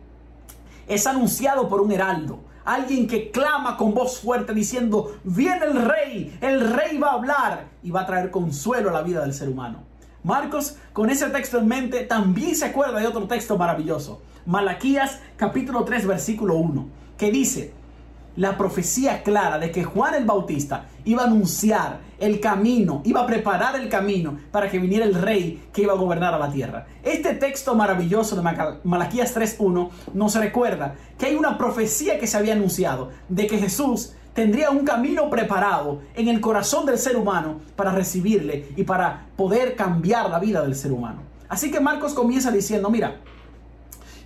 es 0.87 1.05
anunciado 1.05 1.67
por 1.67 1.81
un 1.81 1.91
heraldo. 1.91 2.39
Alguien 2.63 3.07
que 3.07 3.29
clama 3.29 3.77
con 3.77 3.93
voz 3.93 4.19
fuerte 4.19 4.53
diciendo, 4.53 5.17
viene 5.23 5.65
el 5.65 5.85
rey, 5.85 6.37
el 6.41 6.73
rey 6.73 6.97
va 6.97 7.09
a 7.09 7.13
hablar 7.13 7.67
y 7.83 7.91
va 7.91 8.01
a 8.01 8.05
traer 8.05 8.31
consuelo 8.31 8.89
a 8.89 8.93
la 8.93 9.01
vida 9.01 9.21
del 9.21 9.33
ser 9.33 9.49
humano. 9.49 9.86
Marcos, 10.27 10.75
con 10.91 11.09
ese 11.09 11.29
texto 11.29 11.57
en 11.57 11.69
mente, 11.69 12.03
también 12.03 12.53
se 12.53 12.65
acuerda 12.65 12.99
de 12.99 13.07
otro 13.07 13.29
texto 13.29 13.57
maravilloso. 13.57 14.21
Malaquías 14.45 15.21
capítulo 15.37 15.85
3 15.85 16.05
versículo 16.05 16.55
1, 16.55 16.85
que 17.17 17.31
dice, 17.31 17.71
la 18.35 18.57
profecía 18.57 19.23
clara 19.23 19.57
de 19.57 19.71
que 19.71 19.85
Juan 19.85 20.15
el 20.15 20.25
Bautista 20.25 20.87
iba 21.05 21.23
a 21.23 21.27
anunciar 21.27 22.01
el 22.19 22.41
camino, 22.41 23.01
iba 23.05 23.21
a 23.21 23.25
preparar 23.25 23.77
el 23.77 23.87
camino 23.87 24.37
para 24.51 24.69
que 24.69 24.79
viniera 24.79 25.05
el 25.05 25.15
rey 25.15 25.69
que 25.71 25.83
iba 25.83 25.93
a 25.93 25.97
gobernar 25.97 26.33
a 26.33 26.39
la 26.39 26.51
tierra. 26.51 26.87
Este 27.03 27.33
texto 27.35 27.73
maravilloso 27.73 28.35
de 28.35 28.41
Malaquías 28.83 29.33
3.1 29.33 29.89
nos 30.13 30.35
recuerda 30.35 30.95
que 31.17 31.27
hay 31.27 31.35
una 31.35 31.57
profecía 31.57 32.19
que 32.19 32.27
se 32.27 32.35
había 32.35 32.51
anunciado 32.51 33.11
de 33.29 33.47
que 33.47 33.59
Jesús 33.59 34.13
tendría 34.37 34.69
un 34.69 34.85
camino 34.85 35.31
preparado 35.31 36.01
en 36.13 36.27
el 36.27 36.39
corazón 36.39 36.85
del 36.85 36.99
ser 36.99 37.17
humano 37.17 37.59
para 37.75 37.91
recibirle 37.91 38.67
y 38.75 38.83
para 38.83 39.25
poder 39.35 39.75
cambiar 39.75 40.29
la 40.29 40.37
vida 40.37 40.61
del 40.61 40.75
ser 40.75 40.91
humano. 40.91 41.23
Así 41.49 41.71
que 41.71 41.79
Marcos 41.79 42.13
comienza 42.13 42.51
diciendo, 42.51 42.91
mira, 42.91 43.15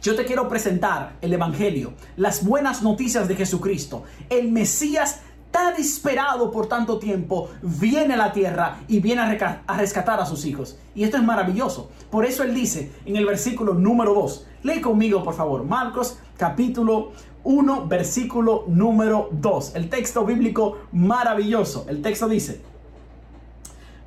yo 0.01 0.13
te 0.13 0.25
quiero 0.25 0.49
presentar 0.49 1.13
el 1.21 1.31
Evangelio, 1.31 1.93
las 2.17 2.43
buenas 2.43 2.83
noticias 2.83 3.29
de 3.29 3.37
Jesucristo. 3.37 4.03
El 4.29 4.51
Mesías 4.51 5.21
tan 5.49 5.75
esperado 5.75 6.51
por 6.51 6.67
tanto 6.67 6.99
tiempo 6.99 7.49
viene 7.61 8.15
a 8.15 8.17
la 8.17 8.33
tierra 8.33 8.79
y 8.89 8.99
viene 8.99 9.21
a 9.21 9.77
rescatar 9.77 10.19
a 10.19 10.25
sus 10.25 10.43
hijos. 10.43 10.77
Y 10.93 11.05
esto 11.05 11.15
es 11.15 11.23
maravilloso. 11.23 11.89
Por 12.09 12.25
eso 12.25 12.43
él 12.43 12.53
dice 12.53 12.91
en 13.05 13.15
el 13.15 13.25
versículo 13.25 13.75
número 13.75 14.13
2, 14.13 14.45
lee 14.63 14.81
conmigo 14.81 15.23
por 15.23 15.35
favor, 15.35 15.63
Marcos 15.63 16.17
capítulo 16.35 17.11
1, 17.43 17.87
versículo 17.87 18.65
número 18.67 19.29
2. 19.31 19.75
El 19.75 19.89
texto 19.89 20.25
bíblico 20.25 20.77
maravilloso. 20.91 21.85
El 21.89 22.01
texto 22.01 22.27
dice, 22.27 22.61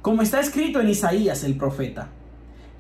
como 0.03 0.23
está 0.23 0.41
escrito 0.41 0.81
en 0.81 0.89
Isaías 0.89 1.45
el 1.45 1.57
profeta, 1.57 2.09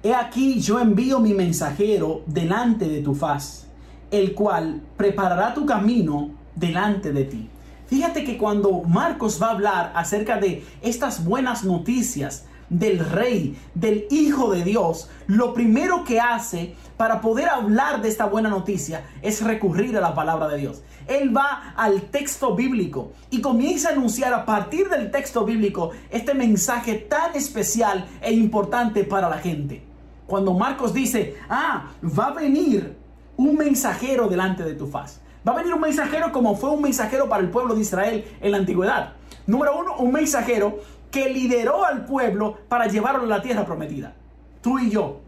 He 0.04 0.14
aquí 0.14 0.60
yo 0.60 0.80
envío 0.80 1.18
mi 1.18 1.32
mensajero 1.32 2.20
delante 2.26 2.86
de 2.86 3.00
tu 3.00 3.14
faz, 3.14 3.66
el 4.10 4.34
cual 4.34 4.82
preparará 4.98 5.54
tu 5.54 5.64
camino 5.64 6.28
delante 6.54 7.10
de 7.10 7.24
ti. 7.24 7.48
Fíjate 7.86 8.22
que 8.22 8.36
cuando 8.36 8.82
Marcos 8.82 9.40
va 9.40 9.46
a 9.46 9.52
hablar 9.52 9.92
acerca 9.94 10.38
de 10.38 10.62
estas 10.82 11.24
buenas 11.24 11.64
noticias 11.64 12.44
del 12.68 12.98
rey, 12.98 13.59
del 13.74 14.07
hijo 14.11 14.53
de 14.53 14.64
Dios, 14.64 15.11
lo 15.27 15.55
primero 15.55 16.05
que 16.05 16.20
hace 16.20 16.74
para 16.96 17.20
poder 17.20 17.48
hablar 17.48 18.03
de 18.03 18.09
esta 18.09 18.27
buena 18.27 18.48
noticia 18.48 19.05
es 19.22 19.42
recurrir 19.42 19.96
a 19.96 20.00
la 20.00 20.14
palabra 20.14 20.48
de 20.48 20.59
Dios. 20.59 20.83
Él 21.07 21.37
va 21.37 21.74
al 21.77 22.03
texto 22.03 22.55
bíblico 22.55 23.12
y 23.31 23.40
comienza 23.40 23.88
a 23.88 23.92
anunciar 23.92 24.33
a 24.33 24.44
partir 24.44 24.88
del 24.88 25.11
texto 25.11 25.44
bíblico 25.44 25.90
este 26.11 26.35
mensaje 26.35 26.94
tan 26.94 27.35
especial 27.35 28.07
e 28.22 28.33
importante 28.33 29.05
para 29.05 29.29
la 29.29 29.38
gente. 29.38 29.83
Cuando 30.27 30.55
Marcos 30.55 30.94
dice, 30.94 31.37
ah, 31.48 31.90
va 32.03 32.27
a 32.27 32.35
venir 32.35 32.96
un 33.37 33.57
mensajero 33.57 34.29
delante 34.29 34.62
de 34.62 34.74
tu 34.74 34.87
faz. 34.87 35.20
Va 35.46 35.53
a 35.53 35.57
venir 35.57 35.74
un 35.74 35.81
mensajero 35.81 36.33
como 36.33 36.57
fue 36.57 36.70
un 36.70 36.81
mensajero 36.81 37.29
para 37.29 37.42
el 37.42 37.50
pueblo 37.50 37.74
de 37.74 37.83
Israel 37.83 38.24
en 38.40 38.53
la 38.53 38.59
antigüedad. 38.59 39.12
Número 39.46 39.79
uno, 39.79 39.96
un 39.98 40.11
mensajero 40.11 40.79
que 41.14 41.29
lideró 41.29 41.85
al 41.85 42.07
pueblo 42.07 42.59
para 42.68 42.88
llevarlo 42.88 43.22
a 43.22 43.27
la 43.27 43.40
tierra 43.40 43.64
prometida. 43.64 44.16
Tú 44.61 44.81
y 44.81 44.90
yo 44.90 45.20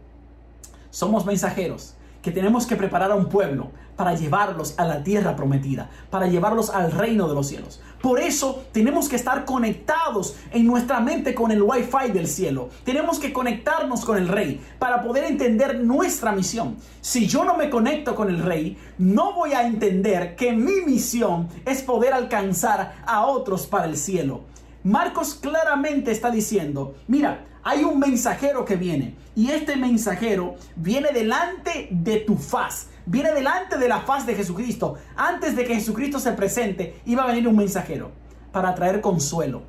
somos 0.89 1.25
mensajeros 1.25 1.95
que 2.21 2.29
tenemos 2.29 2.67
que 2.67 2.75
preparar 2.75 3.09
a 3.09 3.15
un 3.15 3.29
pueblo 3.29 3.71
para 3.95 4.13
llevarlos 4.13 4.77
a 4.77 4.83
la 4.83 5.01
tierra 5.01 5.37
prometida, 5.37 5.89
para 6.09 6.27
llevarlos 6.27 6.71
al 6.71 6.91
reino 6.91 7.29
de 7.29 7.35
los 7.35 7.47
cielos. 7.47 7.81
Por 8.01 8.19
eso 8.19 8.65
tenemos 8.73 9.07
que 9.07 9.15
estar 9.15 9.45
conectados 9.45 10.35
en 10.51 10.67
nuestra 10.67 10.99
mente 10.99 11.33
con 11.33 11.51
el 11.51 11.61
wifi 11.61 12.11
del 12.11 12.27
cielo. 12.27 12.67
Tenemos 12.83 13.17
que 13.17 13.31
conectarnos 13.31 14.03
con 14.03 14.17
el 14.17 14.27
rey 14.27 14.59
para 14.79 15.01
poder 15.01 15.23
entender 15.23 15.79
nuestra 15.79 16.33
misión. 16.33 16.75
Si 16.99 17.27
yo 17.27 17.45
no 17.45 17.55
me 17.55 17.69
conecto 17.69 18.13
con 18.13 18.27
el 18.27 18.43
rey, 18.43 18.77
no 18.97 19.31
voy 19.31 19.53
a 19.53 19.65
entender 19.65 20.35
que 20.35 20.51
mi 20.51 20.81
misión 20.85 21.47
es 21.65 21.81
poder 21.81 22.11
alcanzar 22.11 22.95
a 23.05 23.25
otros 23.25 23.67
para 23.67 23.85
el 23.85 23.95
cielo. 23.95 24.56
Marcos 24.87 25.35
claramente 25.35 26.11
está 26.11 26.31
diciendo, 26.31 26.95
mira, 27.09 27.45
hay 27.61 27.83
un 27.83 27.99
mensajero 27.99 28.63
que 28.63 28.77
viene 28.77 29.17
y 29.35 29.51
este 29.51 29.75
mensajero 29.75 30.55
viene 30.77 31.09
delante 31.11 31.89
de 31.91 32.21
tu 32.21 32.37
faz, 32.37 32.87
viene 33.05 33.33
delante 33.33 33.77
de 33.77 33.89
la 33.89 33.99
faz 33.99 34.25
de 34.25 34.33
Jesucristo. 34.33 34.95
Antes 35.17 35.57
de 35.57 35.65
que 35.65 35.75
Jesucristo 35.75 36.19
se 36.19 36.31
presente, 36.31 37.01
iba 37.05 37.23
a 37.23 37.27
venir 37.27 37.49
un 37.49 37.57
mensajero 37.57 38.11
para 38.53 38.73
traer 38.75 39.01
consuelo. 39.01 39.63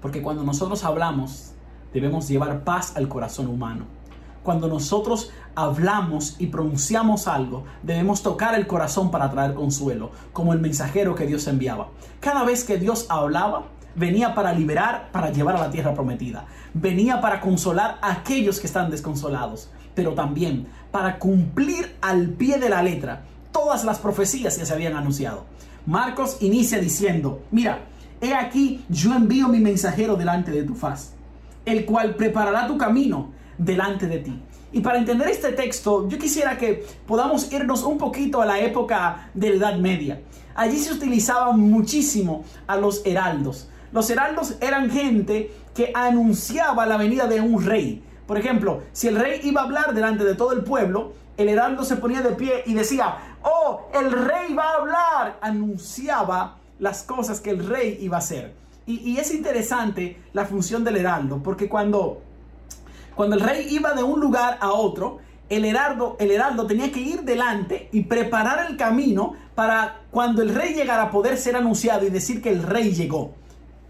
Porque 0.00 0.22
cuando 0.22 0.42
nosotros 0.42 0.82
hablamos, 0.82 1.52
debemos 1.94 2.28
llevar 2.28 2.64
paz 2.64 2.96
al 2.96 3.06
corazón 3.06 3.46
humano. 3.46 3.86
Cuando 4.42 4.66
nosotros 4.66 5.30
hablamos 5.54 6.36
y 6.38 6.46
pronunciamos 6.46 7.28
algo, 7.28 7.64
debemos 7.82 8.22
tocar 8.22 8.54
el 8.54 8.66
corazón 8.66 9.10
para 9.10 9.30
traer 9.30 9.54
consuelo, 9.54 10.10
como 10.32 10.52
el 10.52 10.60
mensajero 10.60 11.14
que 11.14 11.26
Dios 11.26 11.46
enviaba. 11.46 11.88
Cada 12.20 12.44
vez 12.44 12.64
que 12.64 12.78
Dios 12.78 13.06
hablaba, 13.08 13.66
venía 13.94 14.34
para 14.34 14.52
liberar, 14.52 15.10
para 15.12 15.30
llevar 15.30 15.56
a 15.56 15.60
la 15.60 15.70
tierra 15.70 15.94
prometida. 15.94 16.46
Venía 16.74 17.20
para 17.20 17.40
consolar 17.40 17.98
a 18.02 18.12
aquellos 18.12 18.58
que 18.58 18.66
están 18.66 18.90
desconsolados, 18.90 19.70
pero 19.94 20.14
también 20.14 20.66
para 20.90 21.18
cumplir 21.18 21.96
al 22.00 22.28
pie 22.30 22.58
de 22.58 22.68
la 22.68 22.82
letra 22.82 23.22
todas 23.52 23.84
las 23.84 23.98
profecías 23.98 24.58
que 24.58 24.66
se 24.66 24.72
habían 24.72 24.96
anunciado. 24.96 25.44
Marcos 25.86 26.38
inicia 26.40 26.78
diciendo, 26.78 27.42
mira, 27.50 27.80
he 28.20 28.34
aquí 28.34 28.84
yo 28.88 29.14
envío 29.14 29.48
mi 29.48 29.58
mensajero 29.58 30.16
delante 30.16 30.50
de 30.50 30.62
tu 30.62 30.74
faz, 30.74 31.12
el 31.64 31.84
cual 31.84 32.14
preparará 32.14 32.66
tu 32.66 32.78
camino 32.78 33.30
delante 33.64 34.06
de 34.06 34.18
ti. 34.18 34.42
Y 34.72 34.80
para 34.80 34.98
entender 34.98 35.28
este 35.28 35.52
texto, 35.52 36.08
yo 36.08 36.18
quisiera 36.18 36.56
que 36.56 36.86
podamos 37.06 37.52
irnos 37.52 37.82
un 37.82 37.98
poquito 37.98 38.40
a 38.40 38.46
la 38.46 38.58
época 38.60 39.30
de 39.34 39.50
la 39.50 39.56
Edad 39.56 39.76
Media. 39.78 40.20
Allí 40.54 40.78
se 40.78 40.92
utilizaba 40.92 41.52
muchísimo 41.52 42.44
a 42.66 42.76
los 42.76 43.04
heraldos. 43.04 43.68
Los 43.92 44.08
heraldos 44.08 44.56
eran 44.60 44.90
gente 44.90 45.52
que 45.74 45.92
anunciaba 45.94 46.86
la 46.86 46.96
venida 46.96 47.26
de 47.26 47.40
un 47.40 47.64
rey. 47.64 48.02
Por 48.26 48.38
ejemplo, 48.38 48.82
si 48.92 49.08
el 49.08 49.16
rey 49.16 49.40
iba 49.44 49.60
a 49.60 49.64
hablar 49.64 49.94
delante 49.94 50.24
de 50.24 50.34
todo 50.34 50.52
el 50.52 50.64
pueblo, 50.64 51.12
el 51.36 51.48
heraldo 51.48 51.84
se 51.84 51.96
ponía 51.96 52.22
de 52.22 52.32
pie 52.32 52.62
y 52.66 52.74
decía, 52.74 53.16
oh, 53.42 53.88
el 53.94 54.10
rey 54.10 54.54
va 54.54 54.64
a 54.64 54.74
hablar. 54.76 55.38
Anunciaba 55.42 56.56
las 56.78 57.02
cosas 57.02 57.40
que 57.40 57.50
el 57.50 57.66
rey 57.66 57.98
iba 58.00 58.16
a 58.16 58.20
hacer. 58.20 58.54
Y, 58.84 59.16
es 59.16 59.32
interesante 59.32 60.20
la 60.32 60.44
función 60.44 60.82
del 60.82 60.96
heraldo, 60.96 61.40
porque 61.42 61.68
cuando, 61.68 62.20
cuando 63.14 63.36
el 63.36 63.42
rey 63.42 63.66
iba 63.70 63.94
de 63.94 64.02
un 64.02 64.20
lugar 64.20 64.58
a 64.60 64.72
otro, 64.72 65.18
el 65.48 65.64
heraldo, 65.64 66.16
el 66.18 66.30
heraldo 66.30 66.66
tenía 66.66 66.90
que 66.90 67.00
ir 67.00 67.22
delante 67.22 67.88
y 67.92 68.02
preparar 68.02 68.70
el 68.70 68.76
camino 68.76 69.34
para 69.54 70.00
cuando 70.10 70.40
el 70.40 70.54
rey 70.54 70.74
llegara 70.74 71.04
a 71.04 71.10
poder 71.10 71.36
ser 71.36 71.56
anunciado 71.56 72.06
y 72.06 72.10
decir 72.10 72.40
que 72.40 72.50
el 72.50 72.62
rey 72.62 72.92
llegó. 72.92 73.32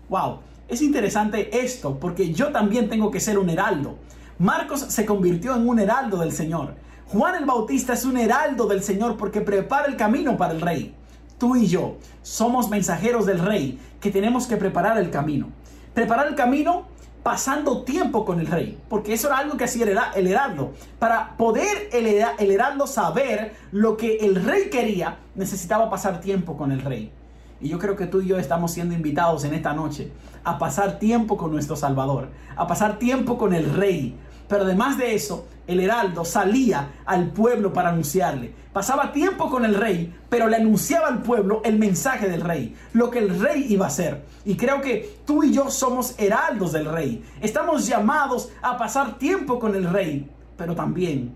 Wow, 0.08 0.40
es 0.68 0.82
interesante 0.82 1.62
esto 1.64 1.98
porque 2.00 2.32
yo 2.32 2.50
también 2.50 2.88
tengo 2.88 3.10
que 3.10 3.20
ser 3.20 3.38
un 3.38 3.48
heraldo. 3.48 3.96
Marcos 4.38 4.80
se 4.80 5.06
convirtió 5.06 5.54
en 5.54 5.68
un 5.68 5.78
heraldo 5.78 6.18
del 6.18 6.32
Señor. 6.32 6.74
Juan 7.06 7.36
el 7.36 7.44
Bautista 7.44 7.92
es 7.92 8.04
un 8.04 8.16
heraldo 8.16 8.66
del 8.66 8.82
Señor 8.82 9.16
porque 9.16 9.40
prepara 9.40 9.86
el 9.86 9.96
camino 9.96 10.36
para 10.36 10.54
el 10.54 10.60
rey. 10.60 10.94
tú 11.38 11.56
y 11.56 11.66
yo 11.66 11.96
somos 12.22 12.70
mensajeros 12.70 13.26
del 13.26 13.40
rey 13.40 13.78
que 14.00 14.10
tenemos 14.10 14.46
que 14.46 14.56
preparar 14.56 14.96
el 14.98 15.10
camino. 15.10 15.48
Preparar 15.92 16.28
el 16.28 16.34
camino 16.34 16.86
pasando 17.22 17.82
tiempo 17.82 18.24
con 18.24 18.40
el 18.40 18.46
rey, 18.46 18.78
porque 18.88 19.12
eso 19.12 19.28
era 19.28 19.38
algo 19.38 19.56
que 19.56 19.64
hacía 19.64 19.84
el 20.14 20.26
heraldo. 20.26 20.72
Para 20.98 21.36
poder 21.36 21.88
el 21.92 22.50
heraldo 22.50 22.86
saber 22.86 23.54
lo 23.70 23.96
que 23.96 24.16
el 24.16 24.42
rey 24.44 24.70
quería, 24.70 25.18
necesitaba 25.34 25.88
pasar 25.88 26.20
tiempo 26.20 26.56
con 26.56 26.72
el 26.72 26.82
rey. 26.82 27.12
Y 27.60 27.68
yo 27.68 27.78
creo 27.78 27.94
que 27.94 28.06
tú 28.06 28.20
y 28.20 28.26
yo 28.26 28.38
estamos 28.38 28.72
siendo 28.72 28.92
invitados 28.92 29.44
en 29.44 29.54
esta 29.54 29.72
noche 29.72 30.10
a 30.42 30.58
pasar 30.58 30.98
tiempo 30.98 31.36
con 31.36 31.52
nuestro 31.52 31.76
Salvador, 31.76 32.28
a 32.56 32.66
pasar 32.66 32.98
tiempo 32.98 33.38
con 33.38 33.54
el 33.54 33.72
rey, 33.72 34.16
pero 34.48 34.64
además 34.64 34.98
de 34.98 35.14
eso, 35.14 35.46
el 35.66 35.80
heraldo 35.80 36.24
salía 36.24 36.92
al 37.04 37.30
pueblo 37.30 37.72
para 37.72 37.90
anunciarle. 37.90 38.52
Pasaba 38.72 39.12
tiempo 39.12 39.50
con 39.50 39.64
el 39.64 39.74
rey, 39.74 40.14
pero 40.28 40.48
le 40.48 40.56
anunciaba 40.56 41.08
al 41.08 41.22
pueblo 41.22 41.60
el 41.64 41.78
mensaje 41.78 42.28
del 42.28 42.40
rey, 42.40 42.74
lo 42.94 43.10
que 43.10 43.18
el 43.18 43.38
rey 43.38 43.66
iba 43.68 43.84
a 43.84 43.88
hacer. 43.88 44.24
Y 44.44 44.56
creo 44.56 44.80
que 44.80 45.18
tú 45.26 45.44
y 45.44 45.52
yo 45.52 45.70
somos 45.70 46.14
heraldos 46.18 46.72
del 46.72 46.86
rey. 46.86 47.22
Estamos 47.40 47.86
llamados 47.86 48.50
a 48.62 48.78
pasar 48.78 49.18
tiempo 49.18 49.58
con 49.58 49.74
el 49.74 49.84
rey, 49.90 50.28
pero 50.56 50.74
también 50.74 51.34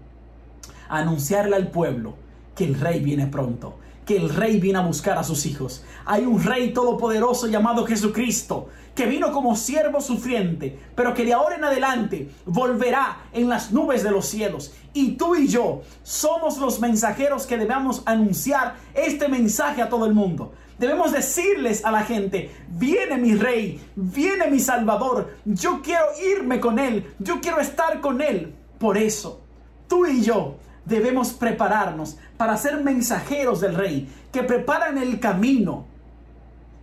a 0.88 0.98
anunciarle 0.98 1.56
al 1.56 1.70
pueblo 1.70 2.14
que 2.54 2.64
el 2.64 2.80
rey 2.80 3.00
viene 3.00 3.26
pronto 3.26 3.78
que 4.06 4.16
el 4.16 4.30
rey 4.30 4.60
viene 4.60 4.78
a 4.78 4.86
buscar 4.86 5.18
a 5.18 5.24
sus 5.24 5.44
hijos. 5.46 5.84
Hay 6.04 6.24
un 6.24 6.42
rey 6.42 6.72
todopoderoso 6.72 7.48
llamado 7.48 7.84
Jesucristo, 7.84 8.68
que 8.94 9.04
vino 9.04 9.32
como 9.32 9.56
siervo 9.56 10.00
sufriente, 10.00 10.78
pero 10.94 11.12
que 11.12 11.24
de 11.24 11.34
ahora 11.34 11.56
en 11.56 11.64
adelante 11.64 12.30
volverá 12.46 13.24
en 13.32 13.48
las 13.48 13.72
nubes 13.72 14.04
de 14.04 14.12
los 14.12 14.26
cielos. 14.26 14.72
Y 14.94 15.16
tú 15.16 15.34
y 15.34 15.48
yo 15.48 15.82
somos 16.04 16.56
los 16.58 16.80
mensajeros 16.80 17.46
que 17.46 17.58
debemos 17.58 18.02
anunciar 18.06 18.76
este 18.94 19.28
mensaje 19.28 19.82
a 19.82 19.88
todo 19.88 20.06
el 20.06 20.14
mundo. 20.14 20.52
Debemos 20.78 21.10
decirles 21.10 21.84
a 21.84 21.90
la 21.90 22.02
gente, 22.02 22.50
viene 22.68 23.16
mi 23.16 23.34
rey, 23.34 23.80
viene 23.96 24.46
mi 24.48 24.60
salvador, 24.60 25.34
yo 25.44 25.80
quiero 25.82 26.04
irme 26.32 26.60
con 26.60 26.78
él, 26.78 27.12
yo 27.18 27.40
quiero 27.40 27.60
estar 27.60 28.00
con 28.00 28.20
él. 28.20 28.54
Por 28.78 28.98
eso, 28.98 29.40
tú 29.88 30.06
y 30.06 30.22
yo 30.22 30.58
debemos 30.86 31.32
prepararnos 31.32 32.16
para 32.36 32.56
ser 32.56 32.82
mensajeros 32.82 33.60
del 33.60 33.74
rey, 33.74 34.08
que 34.32 34.42
preparan 34.42 34.96
el 34.96 35.20
camino, 35.20 35.84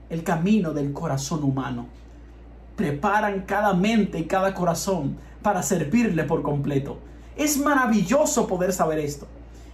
el 0.09 0.23
camino 0.23 0.73
del 0.73 0.93
corazón 0.93 1.43
humano. 1.43 1.87
Preparan 2.75 3.43
cada 3.47 3.73
mente 3.73 4.19
y 4.19 4.25
cada 4.25 4.53
corazón 4.53 5.17
para 5.41 5.63
servirle 5.63 6.23
por 6.25 6.41
completo. 6.41 6.99
Es 7.35 7.57
maravilloso 7.57 8.45
poder 8.45 8.73
saber 8.73 8.99
esto. 8.99 9.27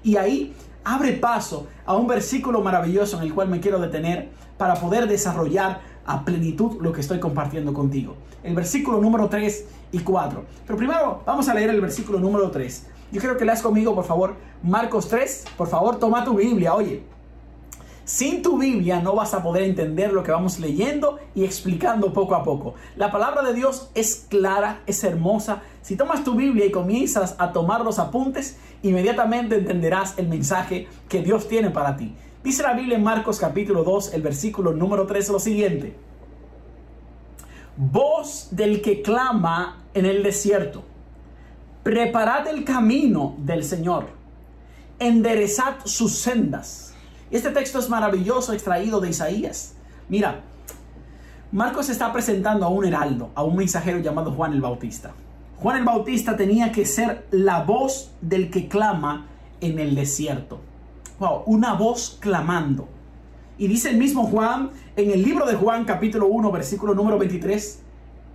Y 0.04 0.16
ahí 0.16 0.54
abre 0.84 1.14
paso 1.14 1.68
a 1.86 1.96
un 1.96 2.08
versículo 2.08 2.62
maravilloso 2.62 3.18
en 3.18 3.24
el 3.24 3.34
cual 3.34 3.50
me 3.50 3.60
quiero 3.60 3.80
detener 3.80 4.30
para 4.58 4.76
poder 4.76 5.08
desarrollar 5.08 5.82
a 6.06 6.24
plenitud 6.24 6.82
lo 6.82 6.92
que 6.92 7.02
estoy 7.02 7.20
compartiendo 7.20 7.74
contigo. 7.74 8.16
El 8.44 8.56
versículo 8.56 9.00
número 9.00 9.28
3 9.28 9.66
y 9.92 10.00
4. 10.00 10.44
Pero 10.66 10.78
primero 10.78 11.24
vamos 11.26 11.48
a 11.50 11.54
leer 11.54 11.70
el 11.70 11.82
versículo 11.82 12.20
número 12.20 12.50
3. 12.52 12.88
Yo 13.12 13.20
quiero 13.20 13.38
que 13.38 13.46
leas 13.46 13.62
conmigo, 13.62 13.96
por 13.96 14.06
favor, 14.06 14.36
Marcos 14.62 15.08
3. 15.08 15.46
Por 15.58 15.68
favor, 15.68 15.98
toma 15.98 16.24
tu 16.24 16.36
Biblia. 16.36 16.76
Oye, 16.76 17.04
sin 18.06 18.44
tu 18.44 18.60
Biblia 18.60 19.02
no 19.02 19.16
vas 19.16 19.34
a 19.34 19.42
poder 19.42 19.64
entender 19.64 20.14
lo 20.14 20.22
que 20.22 20.32
vamos 20.32 20.60
leyendo 20.60 21.20
y 21.34 21.44
explicando 21.44 22.14
poco 22.14 22.36
a 22.36 22.44
poco. 22.44 22.76
La 22.96 23.12
palabra 23.12 23.42
de 23.42 23.54
Dios 23.54 23.90
es 23.96 24.28
clara, 24.30 24.82
es 24.86 25.04
hermosa. 25.04 25.64
Si 25.82 25.96
tomas 25.96 26.24
tu 26.24 26.36
Biblia 26.36 26.66
y 26.66 26.72
comienzas 26.72 27.36
a 27.40 27.52
tomar 27.52 27.82
los 27.82 27.98
apuntes, 27.98 28.58
inmediatamente 28.84 29.56
entenderás 29.56 30.20
el 30.20 30.28
mensaje 30.28 30.88
que 31.08 31.24
Dios 31.24 31.48
tiene 31.48 31.72
para 31.72 31.98
ti. 31.98 32.16
Dice 32.44 32.62
la 32.62 32.74
Biblia 32.74 32.98
en 32.98 33.04
Marcos 33.04 33.40
capítulo 33.40 33.84
2, 33.84 34.14
el 34.14 34.22
versículo 34.22 34.72
número 34.72 35.08
3 35.08 35.30
lo 35.30 35.40
siguiente. 35.40 35.96
Voz 37.76 38.50
del 38.52 38.82
que 38.84 39.02
clama 39.02 39.84
en 39.96 40.06
el 40.06 40.22
desierto 40.22 40.84
preparad 41.90 42.48
el 42.48 42.64
camino 42.66 43.34
del 43.40 43.64
Señor, 43.64 44.10
enderezad 45.00 45.78
sus 45.86 46.12
sendas. 46.14 46.94
Este 47.32 47.50
texto 47.50 47.80
es 47.80 47.90
maravilloso, 47.90 48.54
extraído 48.54 49.02
de 49.02 49.10
Isaías. 49.10 49.74
Mira, 50.08 50.42
Marcos 51.52 51.90
está 51.90 52.14
presentando 52.14 52.68
a 52.68 52.70
un 52.70 52.86
heraldo, 52.86 53.32
a 53.34 53.42
un 53.42 53.56
mensajero 53.56 53.98
llamado 53.98 54.32
Juan 54.34 54.54
el 54.54 54.62
Bautista. 54.62 55.14
Juan 55.58 55.78
el 55.78 55.84
Bautista 55.84 56.38
tenía 56.38 56.72
que 56.72 56.86
ser 56.86 57.26
la 57.32 57.64
voz 57.64 58.12
del 58.22 58.52
que 58.52 58.68
clama 58.68 59.26
en 59.60 59.80
el 59.80 59.96
desierto. 59.96 60.60
Wow, 61.18 61.42
una 61.48 61.74
voz 61.74 62.20
clamando. 62.20 62.88
Y 63.58 63.66
dice 63.66 63.90
el 63.90 63.98
mismo 63.98 64.28
Juan 64.28 64.70
en 64.96 65.10
el 65.10 65.24
libro 65.24 65.48
de 65.48 65.56
Juan 65.56 65.86
capítulo 65.86 66.28
1 66.28 66.52
versículo 66.52 66.94
número 66.94 67.18
23 67.18 67.82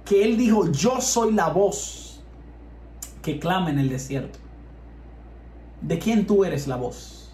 que 0.04 0.24
él 0.24 0.36
dijo, 0.36 0.72
yo 0.72 1.00
soy 1.00 1.32
la 1.32 1.50
voz 1.50 2.03
que 3.24 3.40
clama 3.40 3.70
en 3.70 3.78
el 3.78 3.88
desierto. 3.88 4.38
¿De 5.80 5.98
quién 5.98 6.26
tú 6.26 6.44
eres 6.44 6.68
la 6.68 6.76
voz? 6.76 7.30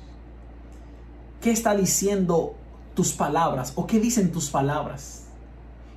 ¿Qué 1.42 1.50
está 1.50 1.74
diciendo 1.74 2.54
tus 2.94 3.12
palabras 3.12 3.72
o 3.74 3.86
qué 3.86 3.98
dicen 3.98 4.30
tus 4.30 4.50
palabras? 4.50 5.24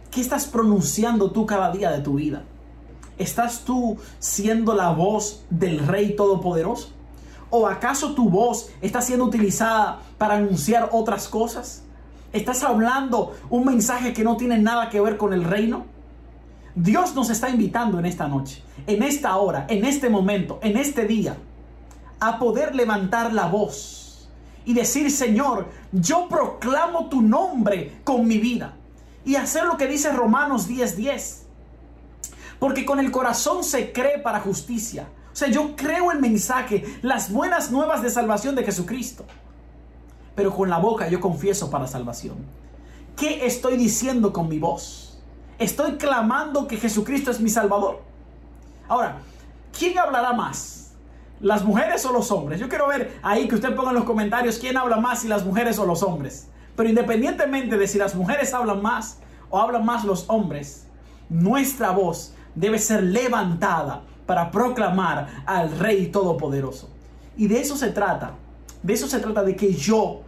¿Qué 0.10 0.20
estás 0.20 0.48
pronunciando 0.48 1.32
tú 1.32 1.46
cada 1.46 1.72
día 1.72 1.92
de 1.92 2.02
tu 2.02 2.16
vida? 2.16 2.44
¿Estás 3.20 3.66
tú 3.66 3.98
siendo 4.18 4.74
la 4.74 4.90
voz 4.90 5.44
del 5.52 5.80
Rey 5.80 6.16
Todopoderoso? 6.16 6.90
¿O 7.52 7.68
acaso 7.68 8.16
tu 8.16 8.30
voz 8.30 8.72
está 8.82 9.00
siendo 9.00 9.26
utilizada 9.26 10.00
para 10.18 10.36
anunciar 10.36 10.90
otras 10.92 11.28
cosas? 11.28 11.84
¿Estás 12.32 12.64
hablando 12.64 13.36
un 13.52 13.66
mensaje 13.66 14.12
que 14.12 14.24
no 14.24 14.38
tiene 14.38 14.58
nada 14.58 14.90
que 14.90 15.00
ver 15.00 15.18
con 15.18 15.34
el 15.34 15.44
reino? 15.44 15.93
Dios 16.76 17.14
nos 17.14 17.30
está 17.30 17.50
invitando 17.50 18.00
en 18.00 18.06
esta 18.06 18.28
noche, 18.28 18.64
en 18.88 19.04
esta 19.04 19.36
hora, 19.38 19.66
en 19.70 19.86
este 19.86 20.10
momento, 20.10 20.60
en 20.64 20.78
este 20.78 21.06
día, 21.06 21.38
a 22.20 22.40
poder 22.40 22.74
levantar 22.74 23.34
la 23.34 23.48
voz 23.48 24.30
y 24.66 24.74
decir, 24.74 25.12
Señor, 25.12 25.68
yo 25.92 26.28
proclamo 26.28 27.10
tu 27.10 27.22
nombre 27.22 28.00
con 28.04 28.28
mi 28.28 28.38
vida. 28.38 28.76
Y 29.26 29.36
hacer 29.36 29.66
lo 29.66 29.78
que 29.78 29.88
dice 29.88 30.12
Romanos 30.12 30.68
10:10. 30.68 31.44
Porque 32.60 32.86
con 32.86 33.00
el 33.00 33.12
corazón 33.12 33.64
se 33.64 33.92
cree 33.92 34.20
para 34.20 34.40
justicia. 34.40 35.08
O 35.32 35.36
sea, 35.36 35.50
yo 35.50 35.76
creo 35.76 36.12
el 36.12 36.20
mensaje, 36.20 36.84
las 37.02 37.32
buenas 37.32 37.72
nuevas 37.72 38.02
de 38.02 38.10
salvación 38.10 38.56
de 38.56 38.64
Jesucristo. 38.64 39.26
Pero 40.36 40.54
con 40.56 40.70
la 40.70 40.78
boca 40.78 41.08
yo 41.10 41.20
confieso 41.20 41.70
para 41.70 41.88
salvación. 41.88 42.38
¿Qué 43.16 43.46
estoy 43.46 43.78
diciendo 43.78 44.32
con 44.34 44.48
mi 44.50 44.60
voz? 44.60 45.03
Estoy 45.64 45.94
clamando 45.94 46.68
que 46.68 46.76
Jesucristo 46.76 47.32
es 47.32 47.40
mi 47.40 47.48
Salvador. 47.48 48.02
Ahora, 48.90 49.20
¿quién 49.72 49.98
hablará 49.98 50.34
más? 50.34 50.92
¿Las 51.40 51.64
mujeres 51.64 52.06
o 52.06 52.12
los 52.12 52.32
hombres? 52.32 52.60
Yo 52.60 52.68
quiero 52.68 52.86
ver 52.90 53.18
ahí 53.24 53.48
que 53.48 53.56
usted 53.56 53.74
ponga 53.74 53.92
en 53.92 53.96
los 53.96 54.04
comentarios 54.04 54.58
quién 54.58 54.76
habla 54.76 54.98
más, 54.98 55.22
si 55.22 55.30
las 55.30 55.46
mujeres 55.46 55.80
o 55.80 55.86
los 55.86 56.04
hombres. 56.04 56.50
Pero 56.76 56.90
independientemente 56.90 57.78
de 57.78 57.88
si 57.88 57.98
las 57.98 58.14
mujeres 58.14 58.54
hablan 58.54 58.82
más 58.82 59.20
o 59.50 59.58
hablan 59.58 59.86
más 59.86 60.04
los 60.04 60.26
hombres, 60.28 60.86
nuestra 61.30 61.92
voz 61.92 62.34
debe 62.56 62.78
ser 62.78 63.02
levantada 63.02 64.02
para 64.26 64.52
proclamar 64.52 65.44
al 65.46 65.80
Rey 65.80 66.08
Todopoderoso. 66.08 66.90
Y 67.38 67.48
de 67.48 67.62
eso 67.62 67.78
se 67.78 67.92
trata. 67.92 68.34
De 68.82 68.92
eso 68.92 69.08
se 69.08 69.20
trata 69.20 69.42
de 69.44 69.56
que 69.56 69.74
yo 69.74 70.24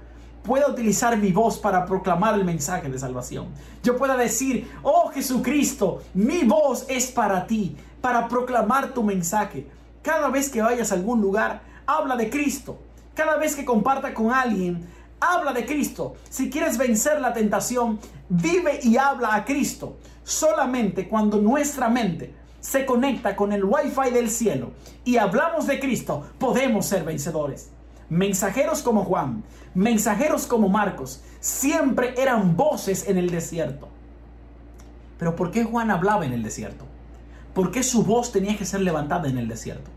pueda 0.45 0.69
utilizar 0.69 1.17
mi 1.17 1.31
voz 1.31 1.57
para 1.57 1.85
proclamar 1.85 2.35
el 2.35 2.45
mensaje 2.45 2.89
de 2.89 2.99
salvación. 2.99 3.47
Yo 3.83 3.97
pueda 3.97 4.15
decir, 4.15 4.71
oh 4.83 5.09
Jesucristo, 5.09 6.01
mi 6.13 6.43
voz 6.43 6.85
es 6.87 7.07
para 7.07 7.47
ti, 7.47 7.75
para 7.99 8.27
proclamar 8.27 8.93
tu 8.93 9.03
mensaje. 9.03 9.67
Cada 10.01 10.29
vez 10.29 10.49
que 10.49 10.61
vayas 10.61 10.91
a 10.91 10.95
algún 10.95 11.19
lugar, 11.19 11.61
habla 11.85 12.15
de 12.15 12.29
Cristo. 12.29 12.77
Cada 13.15 13.37
vez 13.37 13.55
que 13.55 13.65
comparta 13.65 14.13
con 14.13 14.31
alguien, 14.31 14.87
habla 15.19 15.51
de 15.51 15.65
Cristo. 15.65 16.15
Si 16.29 16.49
quieres 16.49 16.77
vencer 16.77 17.19
la 17.19 17.33
tentación, 17.33 17.99
vive 18.29 18.79
y 18.83 18.97
habla 18.97 19.33
a 19.35 19.45
Cristo. 19.45 19.97
Solamente 20.23 21.07
cuando 21.07 21.37
nuestra 21.37 21.89
mente 21.89 22.33
se 22.59 22.85
conecta 22.85 23.35
con 23.35 23.51
el 23.51 23.63
wifi 23.63 24.11
del 24.11 24.29
cielo 24.29 24.71
y 25.03 25.17
hablamos 25.17 25.67
de 25.67 25.79
Cristo, 25.79 26.23
podemos 26.39 26.85
ser 26.85 27.03
vencedores. 27.03 27.71
Mensajeros 28.09 28.83
como 28.83 29.03
Juan, 29.03 29.43
mensajeros 29.73 30.45
como 30.45 30.69
Marcos, 30.69 31.21
siempre 31.39 32.13
eran 32.17 32.55
voces 32.55 33.07
en 33.07 33.17
el 33.17 33.29
desierto. 33.29 33.87
Pero 35.17 35.35
¿por 35.35 35.51
qué 35.51 35.63
Juan 35.63 35.91
hablaba 35.91 36.25
en 36.25 36.33
el 36.33 36.43
desierto? 36.43 36.85
¿Por 37.53 37.71
qué 37.71 37.83
su 37.83 38.03
voz 38.03 38.31
tenía 38.31 38.57
que 38.57 38.65
ser 38.65 38.81
levantada 38.81 39.29
en 39.29 39.37
el 39.37 39.47
desierto? 39.47 39.89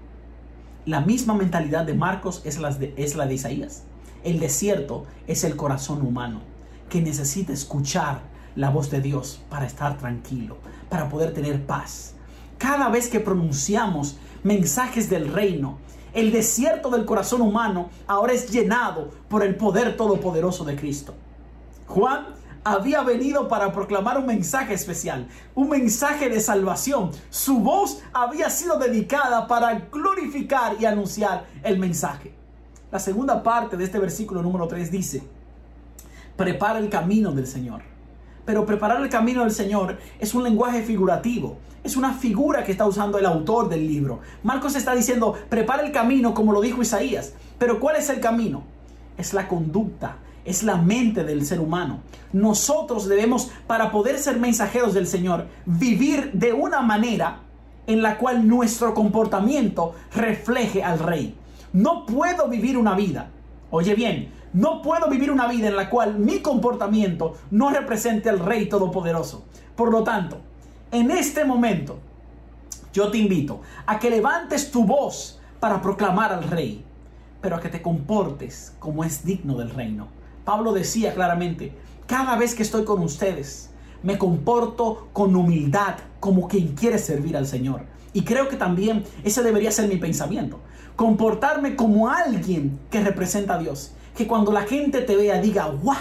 La 0.86 1.00
misma 1.00 1.34
mentalidad 1.34 1.84
de 1.84 1.94
Marcos 1.94 2.40
es 2.44 2.58
la 2.58 2.70
de, 2.70 2.94
es 2.96 3.14
la 3.14 3.26
de 3.26 3.34
Isaías. 3.34 3.82
El 4.24 4.40
desierto 4.40 5.06
es 5.26 5.44
el 5.44 5.56
corazón 5.56 6.00
humano 6.00 6.40
que 6.88 7.02
necesita 7.02 7.52
escuchar 7.52 8.20
la 8.56 8.70
voz 8.70 8.90
de 8.90 9.00
Dios 9.00 9.40
para 9.50 9.66
estar 9.66 9.98
tranquilo, 9.98 10.56
para 10.88 11.08
poder 11.08 11.34
tener 11.34 11.66
paz. 11.66 12.14
Cada 12.58 12.88
vez 12.88 13.08
que 13.08 13.20
pronunciamos 13.20 14.18
mensajes 14.42 15.10
del 15.10 15.32
reino, 15.32 15.78
el 16.12 16.32
desierto 16.32 16.90
del 16.90 17.04
corazón 17.04 17.40
humano 17.40 17.90
ahora 18.06 18.32
es 18.32 18.50
llenado 18.50 19.10
por 19.28 19.42
el 19.42 19.56
poder 19.56 19.96
todopoderoso 19.96 20.64
de 20.64 20.76
Cristo. 20.76 21.14
Juan 21.86 22.26
había 22.64 23.02
venido 23.02 23.48
para 23.48 23.72
proclamar 23.72 24.18
un 24.18 24.26
mensaje 24.26 24.74
especial, 24.74 25.28
un 25.54 25.68
mensaje 25.68 26.28
de 26.28 26.40
salvación. 26.40 27.10
Su 27.30 27.60
voz 27.60 28.02
había 28.12 28.50
sido 28.50 28.78
dedicada 28.78 29.46
para 29.46 29.86
glorificar 29.90 30.76
y 30.78 30.84
anunciar 30.84 31.46
el 31.62 31.78
mensaje. 31.78 32.34
La 32.90 32.98
segunda 32.98 33.42
parte 33.42 33.76
de 33.76 33.84
este 33.84 33.98
versículo 33.98 34.42
número 34.42 34.66
3 34.66 34.90
dice, 34.90 35.22
prepara 36.36 36.78
el 36.78 36.88
camino 36.88 37.32
del 37.32 37.46
Señor. 37.46 37.82
Pero 38.44 38.64
preparar 38.64 39.02
el 39.02 39.10
camino 39.10 39.42
del 39.42 39.50
Señor 39.50 39.98
es 40.18 40.34
un 40.34 40.42
lenguaje 40.42 40.82
figurativo, 40.82 41.58
es 41.88 41.96
una 41.96 42.12
figura 42.12 42.64
que 42.64 42.72
está 42.72 42.86
usando 42.86 43.18
el 43.18 43.24
autor 43.24 43.68
del 43.70 43.86
libro. 43.86 44.20
Marcos 44.42 44.76
está 44.76 44.94
diciendo, 44.94 45.34
prepara 45.48 45.82
el 45.82 45.90
camino 45.90 46.34
como 46.34 46.52
lo 46.52 46.60
dijo 46.60 46.82
Isaías. 46.82 47.32
Pero 47.58 47.80
¿cuál 47.80 47.96
es 47.96 48.10
el 48.10 48.20
camino? 48.20 48.62
Es 49.16 49.32
la 49.32 49.48
conducta, 49.48 50.18
es 50.44 50.62
la 50.62 50.76
mente 50.76 51.24
del 51.24 51.46
ser 51.46 51.60
humano. 51.60 52.00
Nosotros 52.32 53.08
debemos, 53.08 53.50
para 53.66 53.90
poder 53.90 54.18
ser 54.18 54.38
mensajeros 54.38 54.92
del 54.92 55.06
Señor, 55.06 55.46
vivir 55.64 56.30
de 56.34 56.52
una 56.52 56.82
manera 56.82 57.40
en 57.86 58.02
la 58.02 58.18
cual 58.18 58.46
nuestro 58.46 58.92
comportamiento 58.92 59.94
refleje 60.14 60.84
al 60.84 60.98
Rey. 60.98 61.34
No 61.72 62.04
puedo 62.04 62.48
vivir 62.48 62.76
una 62.76 62.94
vida, 62.94 63.30
oye 63.70 63.94
bien, 63.94 64.30
no 64.52 64.82
puedo 64.82 65.08
vivir 65.08 65.30
una 65.30 65.48
vida 65.48 65.68
en 65.68 65.76
la 65.76 65.88
cual 65.88 66.18
mi 66.18 66.40
comportamiento 66.40 67.34
no 67.50 67.70
represente 67.70 68.28
al 68.28 68.40
Rey 68.40 68.68
Todopoderoso. 68.68 69.46
Por 69.74 69.90
lo 69.90 70.02
tanto, 70.04 70.38
en 70.90 71.10
este 71.10 71.44
momento, 71.44 71.98
yo 72.92 73.10
te 73.10 73.18
invito 73.18 73.60
a 73.86 73.98
que 73.98 74.10
levantes 74.10 74.70
tu 74.70 74.84
voz 74.84 75.40
para 75.60 75.80
proclamar 75.82 76.32
al 76.32 76.44
Rey, 76.44 76.84
pero 77.40 77.56
a 77.56 77.60
que 77.60 77.68
te 77.68 77.82
comportes 77.82 78.74
como 78.78 79.04
es 79.04 79.24
digno 79.24 79.56
del 79.56 79.70
reino. 79.70 80.08
Pablo 80.44 80.72
decía 80.72 81.14
claramente, 81.14 81.72
cada 82.06 82.36
vez 82.36 82.54
que 82.54 82.62
estoy 82.62 82.84
con 82.84 83.02
ustedes, 83.02 83.70
me 84.02 84.16
comporto 84.16 85.08
con 85.12 85.36
humildad 85.36 85.96
como 86.20 86.48
quien 86.48 86.74
quiere 86.74 86.98
servir 86.98 87.36
al 87.36 87.46
Señor. 87.46 87.82
Y 88.12 88.22
creo 88.22 88.48
que 88.48 88.56
también 88.56 89.04
ese 89.24 89.42
debería 89.42 89.70
ser 89.70 89.88
mi 89.88 89.96
pensamiento. 89.96 90.60
Comportarme 90.96 91.76
como 91.76 92.08
alguien 92.08 92.78
que 92.90 93.00
representa 93.00 93.54
a 93.54 93.58
Dios. 93.58 93.92
Que 94.16 94.26
cuando 94.26 94.50
la 94.52 94.62
gente 94.62 95.02
te 95.02 95.16
vea 95.16 95.40
diga, 95.40 95.66
wow, 95.66 95.94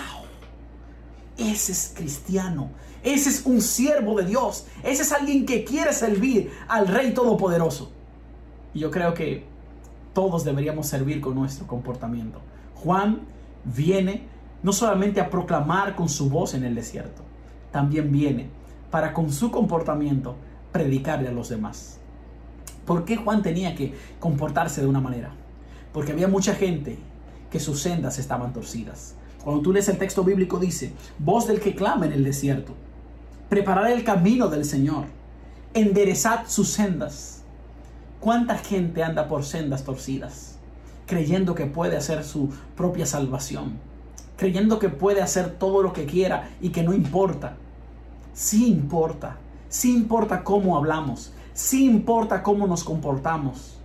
ese 1.38 1.71
es 1.71 1.93
cristiano. 1.95 2.69
Ese 3.04 3.30
es 3.30 3.45
un 3.45 3.62
siervo 3.62 4.18
de 4.18 4.26
Dios. 4.26 4.66
Ese 4.84 5.04
es 5.04 5.12
alguien 5.12 5.45
que 5.45 5.64
quiere 5.64 5.93
servir 5.93 6.52
al 6.68 6.88
Rey 6.88 7.14
Todopoderoso. 7.14 7.91
Y 8.74 8.80
yo 8.80 8.91
creo 8.91 9.14
que 9.14 9.45
todos 10.14 10.43
deberíamos 10.43 10.88
servir 10.88 11.22
con 11.22 11.36
nuestro 11.36 11.68
comportamiento. 11.68 12.41
Juan 12.76 13.22
viene 13.64 14.24
no 14.64 14.74
solamente 14.74 15.22
a 15.22 15.30
proclamar 15.30 15.95
con 15.95 16.10
su 16.10 16.30
voz 16.30 16.54
en 16.54 16.64
el 16.64 16.76
desierto, 16.76 17.22
también 17.72 18.12
viene 18.12 18.50
para 18.89 19.14
con 19.14 19.32
su 19.32 19.52
comportamiento 19.52 20.36
predicarle 20.72 21.28
a 21.30 21.32
los 21.32 21.50
demás. 21.50 22.00
¿Por 22.86 23.06
qué 23.06 23.18
Juan 23.18 23.41
tenía 23.41 23.76
que 23.76 23.93
comportarse 24.20 24.82
de 24.82 24.88
una 24.88 25.02
manera? 25.02 25.32
Porque 25.93 26.14
había 26.14 26.28
mucha 26.28 26.56
gente 26.56 26.98
que 27.52 27.60
sus 27.60 27.82
sendas 27.82 28.18
estaban 28.18 28.54
torcidas. 28.54 29.16
Cuando 29.43 29.62
tú 29.62 29.72
lees 29.72 29.88
el 29.89 29.98
texto 29.98 30.24
bíblico 30.24 30.60
dice, 30.60 30.93
voz 31.20 31.48
del 31.48 31.60
que 31.60 31.76
clama 31.76 32.06
en 32.06 32.14
el 32.14 32.24
desierto, 32.24 32.74
preparar 33.50 33.91
el 33.91 34.04
camino 34.04 34.48
del 34.48 34.66
Señor, 34.66 35.06
enderezad 35.74 36.48
sus 36.48 36.70
sendas. 36.70 37.43
¿Cuánta 38.20 38.58
gente 38.58 39.04
anda 39.04 39.28
por 39.28 39.43
sendas 39.45 39.84
torcidas, 39.84 40.58
creyendo 41.06 41.56
que 41.56 41.66
puede 41.66 41.98
hacer 41.98 42.24
su 42.24 42.50
propia 42.76 43.06
salvación? 43.06 43.88
creyendo 44.38 44.78
que 44.80 44.88
puede 44.88 45.22
hacer 45.22 45.56
todo 45.58 45.82
lo 45.82 45.91
que 45.91 46.06
quiera 46.06 46.52
y 46.62 46.70
que 46.70 46.84
no 46.84 46.93
importa. 46.93 47.58
Sí 48.34 48.68
importa, 48.68 49.38
sí 49.68 49.93
importa 49.93 50.43
cómo 50.43 50.78
hablamos, 50.78 51.34
sí 51.54 51.86
importa 51.86 52.43
cómo 52.43 52.68
nos 52.68 52.84
comportamos. 52.84 53.80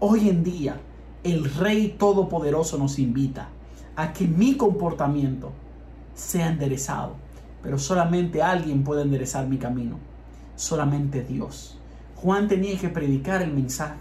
Hoy 0.00 0.28
en 0.28 0.42
día, 0.42 0.80
el 1.22 1.44
Rey 1.54 1.94
Todopoderoso 1.96 2.76
nos 2.76 2.98
invita 2.98 3.48
a 3.96 4.12
que 4.12 4.26
mi 4.26 4.56
comportamiento 4.56 5.52
sea 6.14 6.48
enderezado, 6.48 7.14
pero 7.62 7.78
solamente 7.78 8.42
alguien 8.42 8.84
puede 8.84 9.02
enderezar 9.02 9.46
mi 9.46 9.58
camino, 9.58 9.98
solamente 10.56 11.22
Dios. 11.22 11.78
Juan 12.16 12.48
tenía 12.48 12.78
que 12.78 12.88
predicar 12.88 13.42
el 13.42 13.52
mensaje, 13.52 13.98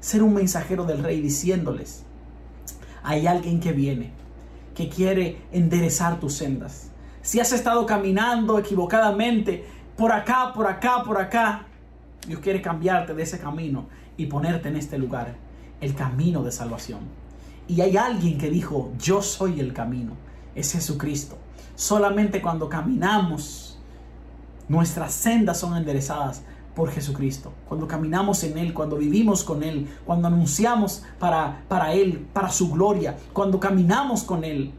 ser 0.00 0.22
un 0.22 0.34
mensajero 0.34 0.84
del 0.84 1.02
Rey 1.02 1.20
diciéndoles, 1.20 2.04
hay 3.02 3.26
alguien 3.26 3.60
que 3.60 3.72
viene, 3.72 4.12
que 4.74 4.88
quiere 4.88 5.38
enderezar 5.52 6.20
tus 6.20 6.34
sendas. 6.34 6.90
Si 7.22 7.40
has 7.40 7.52
estado 7.52 7.86
caminando 7.86 8.58
equivocadamente 8.58 9.64
por 9.96 10.12
acá, 10.12 10.52
por 10.54 10.66
acá, 10.66 11.02
por 11.04 11.20
acá, 11.20 11.66
Dios 12.26 12.40
quiere 12.40 12.60
cambiarte 12.60 13.14
de 13.14 13.22
ese 13.22 13.38
camino 13.38 13.86
y 14.16 14.26
ponerte 14.26 14.68
en 14.68 14.76
este 14.76 14.98
lugar, 14.98 15.34
el 15.80 15.94
camino 15.94 16.42
de 16.42 16.52
salvación. 16.52 17.00
Y 17.68 17.80
hay 17.80 17.96
alguien 17.96 18.38
que 18.38 18.50
dijo, 18.50 18.92
yo 18.98 19.22
soy 19.22 19.60
el 19.60 19.72
camino, 19.72 20.12
es 20.54 20.72
Jesucristo. 20.72 21.38
Solamente 21.76 22.40
cuando 22.40 22.68
caminamos, 22.68 23.78
nuestras 24.68 25.12
sendas 25.12 25.58
son 25.58 25.76
enderezadas 25.76 26.42
por 26.74 26.90
Jesucristo. 26.90 27.52
Cuando 27.68 27.86
caminamos 27.86 28.42
en 28.44 28.58
Él, 28.58 28.74
cuando 28.74 28.96
vivimos 28.96 29.44
con 29.44 29.62
Él, 29.62 29.88
cuando 30.04 30.28
anunciamos 30.28 31.04
para, 31.18 31.62
para 31.68 31.92
Él, 31.92 32.26
para 32.32 32.50
su 32.50 32.70
gloria, 32.70 33.16
cuando 33.32 33.60
caminamos 33.60 34.22
con 34.24 34.44
Él, 34.44 34.72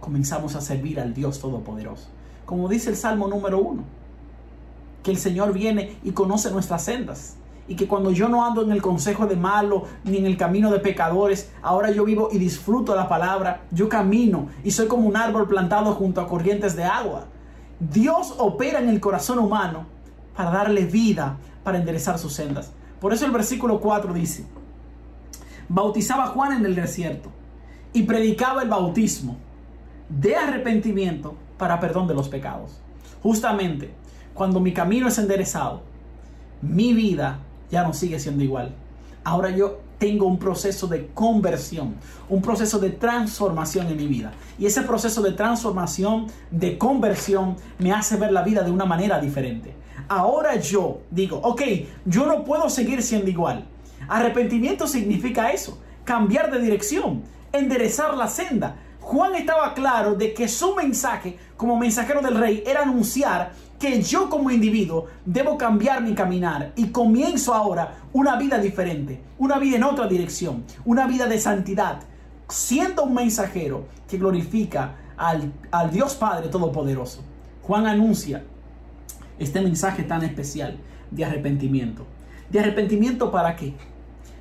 comenzamos 0.00 0.56
a 0.56 0.60
servir 0.60 1.00
al 1.00 1.14
Dios 1.14 1.38
Todopoderoso. 1.38 2.08
Como 2.44 2.68
dice 2.68 2.90
el 2.90 2.96
Salmo 2.96 3.28
número 3.28 3.60
uno, 3.60 3.84
que 5.02 5.10
el 5.10 5.16
Señor 5.16 5.52
viene 5.52 5.96
y 6.02 6.12
conoce 6.12 6.50
nuestras 6.50 6.84
sendas. 6.84 7.36
Y 7.72 7.74
que 7.74 7.88
cuando 7.88 8.10
yo 8.10 8.28
no 8.28 8.44
ando 8.44 8.60
en 8.60 8.70
el 8.70 8.82
consejo 8.82 9.26
de 9.26 9.34
malo 9.34 9.84
ni 10.04 10.18
en 10.18 10.26
el 10.26 10.36
camino 10.36 10.70
de 10.70 10.78
pecadores, 10.78 11.50
ahora 11.62 11.90
yo 11.90 12.04
vivo 12.04 12.28
y 12.30 12.36
disfruto 12.36 12.94
la 12.94 13.08
palabra, 13.08 13.62
yo 13.70 13.88
camino 13.88 14.48
y 14.62 14.72
soy 14.72 14.88
como 14.88 15.08
un 15.08 15.16
árbol 15.16 15.48
plantado 15.48 15.94
junto 15.94 16.20
a 16.20 16.28
corrientes 16.28 16.76
de 16.76 16.84
agua. 16.84 17.28
Dios 17.80 18.34
opera 18.36 18.78
en 18.78 18.90
el 18.90 19.00
corazón 19.00 19.38
humano 19.38 19.86
para 20.36 20.50
darle 20.50 20.84
vida, 20.84 21.38
para 21.64 21.78
enderezar 21.78 22.18
sus 22.18 22.34
sendas. 22.34 22.72
Por 23.00 23.14
eso 23.14 23.24
el 23.24 23.32
versículo 23.32 23.80
4 23.80 24.12
dice, 24.12 24.44
bautizaba 25.66 26.26
Juan 26.26 26.52
en 26.52 26.66
el 26.66 26.74
desierto 26.74 27.30
y 27.94 28.02
predicaba 28.02 28.62
el 28.62 28.68
bautismo 28.68 29.38
de 30.10 30.36
arrepentimiento 30.36 31.36
para 31.56 31.80
perdón 31.80 32.06
de 32.06 32.12
los 32.12 32.28
pecados. 32.28 32.82
Justamente 33.22 33.94
cuando 34.34 34.60
mi 34.60 34.74
camino 34.74 35.08
es 35.08 35.16
enderezado, 35.16 35.80
mi 36.60 36.92
vida 36.92 37.38
ya 37.72 37.82
no 37.82 37.92
sigue 37.92 38.20
siendo 38.20 38.44
igual. 38.44 38.74
Ahora 39.24 39.50
yo 39.50 39.80
tengo 39.98 40.26
un 40.26 40.38
proceso 40.38 40.86
de 40.86 41.06
conversión, 41.08 41.94
un 42.28 42.42
proceso 42.42 42.78
de 42.78 42.90
transformación 42.90 43.86
en 43.88 43.96
mi 43.96 44.06
vida. 44.06 44.32
Y 44.58 44.66
ese 44.66 44.82
proceso 44.82 45.22
de 45.22 45.32
transformación, 45.32 46.26
de 46.50 46.76
conversión, 46.76 47.56
me 47.78 47.92
hace 47.92 48.16
ver 48.16 48.30
la 48.30 48.42
vida 48.42 48.62
de 48.62 48.70
una 48.70 48.84
manera 48.84 49.18
diferente. 49.20 49.74
Ahora 50.08 50.56
yo 50.56 51.00
digo, 51.10 51.40
ok, 51.42 51.62
yo 52.04 52.26
no 52.26 52.44
puedo 52.44 52.68
seguir 52.68 53.02
siendo 53.02 53.30
igual. 53.30 53.64
Arrepentimiento 54.08 54.86
significa 54.86 55.52
eso, 55.52 55.78
cambiar 56.04 56.50
de 56.50 56.58
dirección, 56.58 57.22
enderezar 57.52 58.14
la 58.16 58.28
senda. 58.28 58.76
Juan 59.00 59.34
estaba 59.34 59.72
claro 59.72 60.14
de 60.14 60.34
que 60.34 60.48
su 60.48 60.74
mensaje 60.74 61.38
como 61.56 61.78
mensajero 61.78 62.20
del 62.20 62.36
rey 62.36 62.62
era 62.66 62.82
anunciar 62.82 63.52
que 63.82 64.00
yo 64.00 64.30
como 64.30 64.52
individuo 64.52 65.06
debo 65.26 65.58
cambiar 65.58 66.02
mi 66.02 66.14
caminar 66.14 66.70
y 66.76 66.90
comienzo 66.90 67.52
ahora 67.52 67.96
una 68.12 68.36
vida 68.36 68.58
diferente, 68.58 69.20
una 69.38 69.58
vida 69.58 69.74
en 69.74 69.82
otra 69.82 70.06
dirección, 70.06 70.62
una 70.84 71.08
vida 71.08 71.26
de 71.26 71.40
santidad, 71.40 71.98
siendo 72.48 73.02
un 73.02 73.14
mensajero 73.14 73.88
que 74.08 74.18
glorifica 74.18 74.94
al, 75.16 75.52
al 75.72 75.90
Dios 75.90 76.14
Padre 76.14 76.48
Todopoderoso. 76.48 77.24
Juan 77.62 77.88
anuncia 77.88 78.44
este 79.40 79.60
mensaje 79.60 80.04
tan 80.04 80.22
especial 80.22 80.78
de 81.10 81.24
arrepentimiento. 81.24 82.06
¿De 82.50 82.60
arrepentimiento 82.60 83.32
para 83.32 83.56
qué? 83.56 83.74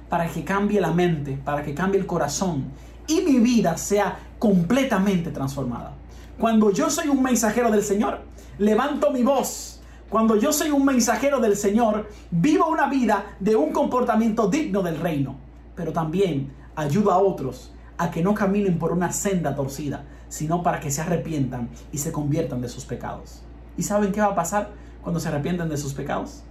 Para 0.08 0.28
que 0.28 0.44
cambie 0.44 0.80
la 0.80 0.92
mente, 0.92 1.36
para 1.44 1.64
que 1.64 1.74
cambie 1.74 2.00
el 2.00 2.06
corazón 2.06 2.66
y 3.08 3.22
mi 3.22 3.39
vida 3.39 3.76
sea 3.78 4.20
completamente 4.38 5.32
transformada. 5.32 5.96
Cuando 6.38 6.72
yo 6.72 6.92
soy 6.92 7.08
un 7.08 7.24
mensajero 7.24 7.72
del 7.72 7.84
Señor, 7.84 8.22
levanto 8.62 9.09
mi 9.09 9.24
voz. 9.24 9.82
Cuando 10.07 10.36
yo 10.36 10.53
soy 10.53 10.70
un 10.70 10.86
mensajero 10.86 11.39
del 11.39 11.57
Señor, 11.57 12.07
vivo 12.30 12.68
una 12.68 12.88
vida 12.88 13.36
de 13.39 13.55
un 13.55 13.72
comportamiento 13.72 14.47
digno 14.47 14.84
del 14.84 14.99
reino. 14.99 15.36
Pero 15.76 15.91
también 15.91 16.51
ayudo 16.76 17.12
a 17.12 17.18
otros 17.18 17.72
a 17.97 18.12
que 18.12 18.22
no 18.22 18.36
caminen 18.36 18.78
por 18.78 18.91
una 18.91 19.12
senda 19.12 19.55
torcida, 19.55 20.03
sino 20.30 20.62
para 20.62 20.80
que 20.80 20.91
se 20.91 21.01
arrepientan 21.01 21.70
y 21.91 21.97
se 21.97 22.12
conviertan 22.12 22.62
de 22.62 22.70
sus 22.70 22.86
pecados. 22.86 23.41
¿Y 23.78 23.84
saben 23.84 24.12
qué 24.12 24.22
va 24.22 24.28
a 24.28 24.36
pasar 24.36 24.70
cuando 25.01 25.20
se 25.20 25.30
arrepienten 25.30 25.68
de 25.68 25.78
sus 25.78 25.95
pecados? 25.95 26.43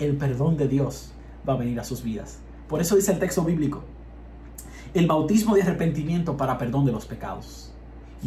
El 0.00 0.16
perdón 0.16 0.56
de 0.56 0.66
Dios 0.66 1.12
va 1.48 1.52
a 1.52 1.58
venir 1.58 1.78
a 1.78 1.84
sus 1.84 2.02
vidas. 2.02 2.40
Por 2.66 2.80
eso 2.80 2.96
dice 2.96 3.12
el 3.12 3.20
texto 3.20 3.44
bíblico, 3.44 3.84
el 4.94 5.06
bautismo 5.06 5.54
de 5.54 5.62
arrepentimiento 5.62 6.36
para 6.36 6.58
perdón 6.58 6.86
de 6.86 6.92
los 6.92 7.06
pecados. 7.06 7.72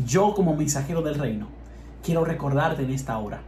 yo 0.06 0.34
como 0.34 0.56
mensajero 0.56 1.02
del 1.02 1.16
reino, 1.16 1.48
quiero 2.06 2.24
recordarte 2.24 2.84
en 2.84 2.92
esta 2.92 3.18
hora 3.18 3.42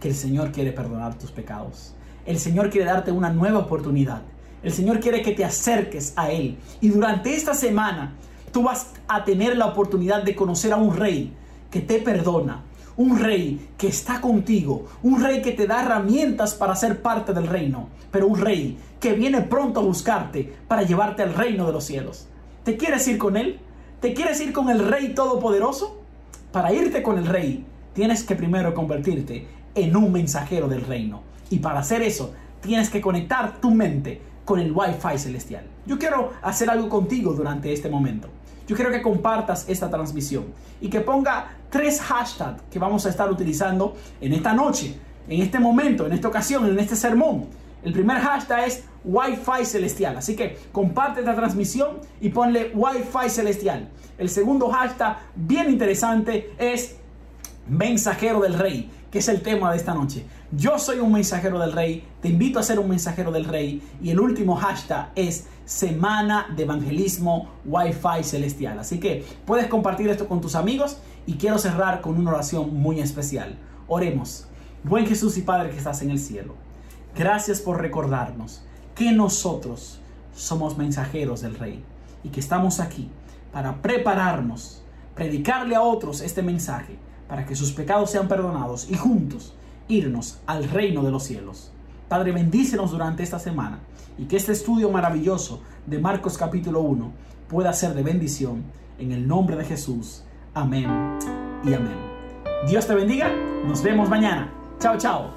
que 0.00 0.08
el 0.08 0.14
Señor 0.14 0.52
quiere 0.52 0.70
perdonar 0.70 1.18
tus 1.18 1.32
pecados. 1.32 1.94
El 2.24 2.38
Señor 2.38 2.70
quiere 2.70 2.86
darte 2.86 3.10
una 3.10 3.30
nueva 3.30 3.58
oportunidad. 3.58 4.22
El 4.62 4.72
Señor 4.72 5.00
quiere 5.00 5.20
que 5.20 5.32
te 5.32 5.44
acerques 5.44 6.12
a 6.14 6.30
Él. 6.30 6.58
Y 6.80 6.90
durante 6.90 7.34
esta 7.34 7.54
semana 7.54 8.14
tú 8.52 8.62
vas 8.62 8.92
a 9.08 9.24
tener 9.24 9.56
la 9.56 9.66
oportunidad 9.66 10.22
de 10.22 10.36
conocer 10.36 10.72
a 10.72 10.76
un 10.76 10.96
rey 10.96 11.32
que 11.72 11.80
te 11.80 11.98
perdona, 11.98 12.62
un 12.96 13.18
rey 13.18 13.70
que 13.76 13.88
está 13.88 14.20
contigo, 14.20 14.86
un 15.02 15.20
rey 15.20 15.42
que 15.42 15.52
te 15.52 15.66
da 15.66 15.82
herramientas 15.82 16.54
para 16.54 16.76
ser 16.76 17.02
parte 17.02 17.32
del 17.32 17.48
reino, 17.48 17.88
pero 18.12 18.28
un 18.28 18.38
rey 18.38 18.78
que 19.00 19.14
viene 19.14 19.40
pronto 19.40 19.80
a 19.80 19.82
buscarte 19.82 20.54
para 20.68 20.82
llevarte 20.82 21.22
al 21.22 21.34
reino 21.34 21.66
de 21.66 21.72
los 21.72 21.82
cielos. 21.82 22.28
¿Te 22.62 22.76
quieres 22.76 23.08
ir 23.08 23.18
con 23.18 23.36
él? 23.36 23.58
¿Te 24.00 24.14
quieres 24.14 24.40
ir 24.40 24.52
con 24.52 24.70
el 24.70 24.86
rey 24.88 25.14
todopoderoso? 25.14 25.98
Para 26.52 26.72
irte 26.72 27.02
con 27.02 27.18
el 27.18 27.26
rey, 27.26 27.64
tienes 27.92 28.24
que 28.24 28.36
primero 28.36 28.74
convertirte 28.74 29.46
en 29.74 29.96
un 29.96 30.12
mensajero 30.12 30.68
del 30.68 30.82
reino. 30.82 31.22
Y 31.50 31.58
para 31.58 31.80
hacer 31.80 32.02
eso, 32.02 32.32
tienes 32.60 32.90
que 32.90 33.00
conectar 33.00 33.60
tu 33.60 33.70
mente 33.70 34.20
con 34.44 34.58
el 34.58 34.72
Wi-Fi 34.72 35.18
celestial. 35.18 35.64
Yo 35.86 35.98
quiero 35.98 36.32
hacer 36.42 36.70
algo 36.70 36.88
contigo 36.88 37.32
durante 37.32 37.72
este 37.72 37.88
momento. 37.88 38.28
Yo 38.66 38.76
quiero 38.76 38.90
que 38.90 39.02
compartas 39.02 39.68
esta 39.68 39.90
transmisión 39.90 40.44
y 40.80 40.88
que 40.88 41.00
ponga 41.00 41.56
tres 41.70 42.00
hashtags 42.00 42.62
que 42.70 42.78
vamos 42.78 43.04
a 43.06 43.10
estar 43.10 43.30
utilizando 43.30 43.96
en 44.20 44.32
esta 44.32 44.52
noche, 44.52 44.94
en 45.28 45.42
este 45.42 45.58
momento, 45.58 46.06
en 46.06 46.12
esta 46.12 46.28
ocasión, 46.28 46.66
en 46.66 46.78
este 46.78 46.96
sermón. 46.96 47.46
El 47.82 47.92
primer 47.92 48.18
hashtag 48.18 48.66
es 48.66 48.84
Wi-Fi 49.04 49.64
celestial. 49.64 50.16
Así 50.16 50.36
que 50.36 50.56
comparte 50.70 51.20
esta 51.20 51.34
transmisión 51.34 51.98
y 52.20 52.28
ponle 52.28 52.70
Wi-Fi 52.74 53.28
celestial. 53.28 53.88
El 54.18 54.28
segundo 54.28 54.68
hashtag, 54.70 55.18
bien 55.34 55.68
interesante, 55.68 56.52
es 56.58 56.96
mensajero 57.68 58.40
del 58.40 58.54
rey 58.54 58.90
que 59.12 59.18
es 59.18 59.28
el 59.28 59.42
tema 59.42 59.70
de 59.70 59.76
esta 59.76 59.92
noche. 59.92 60.24
Yo 60.52 60.78
soy 60.78 60.98
un 60.98 61.12
mensajero 61.12 61.58
del 61.58 61.72
rey, 61.72 62.02
te 62.22 62.28
invito 62.28 62.58
a 62.58 62.62
ser 62.62 62.78
un 62.78 62.88
mensajero 62.88 63.30
del 63.30 63.44
rey 63.44 63.82
y 64.02 64.08
el 64.08 64.18
último 64.18 64.56
hashtag 64.56 65.12
es 65.14 65.48
Semana 65.66 66.46
de 66.56 66.62
Evangelismo 66.62 67.50
Wi-Fi 67.66 68.24
Celestial. 68.24 68.78
Así 68.78 68.98
que 68.98 69.22
puedes 69.44 69.66
compartir 69.66 70.08
esto 70.08 70.26
con 70.26 70.40
tus 70.40 70.54
amigos 70.54 70.96
y 71.26 71.34
quiero 71.34 71.58
cerrar 71.58 72.00
con 72.00 72.16
una 72.16 72.30
oración 72.30 72.74
muy 72.74 73.00
especial. 73.00 73.58
Oremos. 73.86 74.46
Buen 74.82 75.06
Jesús 75.06 75.36
y 75.36 75.42
Padre 75.42 75.68
que 75.68 75.76
estás 75.76 76.00
en 76.00 76.10
el 76.10 76.18
cielo. 76.18 76.54
Gracias 77.14 77.60
por 77.60 77.82
recordarnos 77.82 78.62
que 78.94 79.12
nosotros 79.12 80.00
somos 80.34 80.78
mensajeros 80.78 81.42
del 81.42 81.58
rey 81.58 81.84
y 82.24 82.30
que 82.30 82.40
estamos 82.40 82.80
aquí 82.80 83.10
para 83.52 83.82
prepararnos, 83.82 84.82
predicarle 85.14 85.74
a 85.74 85.82
otros 85.82 86.22
este 86.22 86.42
mensaje 86.42 86.96
para 87.32 87.46
que 87.46 87.56
sus 87.56 87.72
pecados 87.72 88.10
sean 88.10 88.28
perdonados 88.28 88.90
y 88.90 88.94
juntos 88.94 89.54
irnos 89.88 90.40
al 90.44 90.68
reino 90.68 91.02
de 91.02 91.10
los 91.10 91.22
cielos. 91.22 91.72
Padre, 92.06 92.30
bendícenos 92.30 92.90
durante 92.90 93.22
esta 93.22 93.38
semana 93.38 93.78
y 94.18 94.26
que 94.26 94.36
este 94.36 94.52
estudio 94.52 94.90
maravilloso 94.90 95.62
de 95.86 95.98
Marcos 95.98 96.36
capítulo 96.36 96.82
1 96.82 97.10
pueda 97.48 97.72
ser 97.72 97.94
de 97.94 98.02
bendición 98.02 98.64
en 98.98 99.12
el 99.12 99.26
nombre 99.26 99.56
de 99.56 99.64
Jesús. 99.64 100.24
Amén 100.52 100.90
y 101.64 101.72
amén. 101.72 101.96
Dios 102.68 102.86
te 102.86 102.94
bendiga. 102.94 103.32
Nos 103.66 103.82
vemos 103.82 104.10
mañana. 104.10 104.52
Chao, 104.78 104.98
chao. 104.98 105.30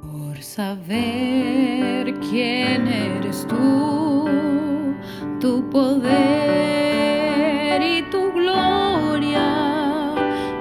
Por 0.00 0.42
saber 0.42 1.31
tú, 3.52 4.94
tu 5.40 5.68
poder 5.70 6.12
y 7.82 8.02
tu 8.10 8.32
gloria, 8.32 10.14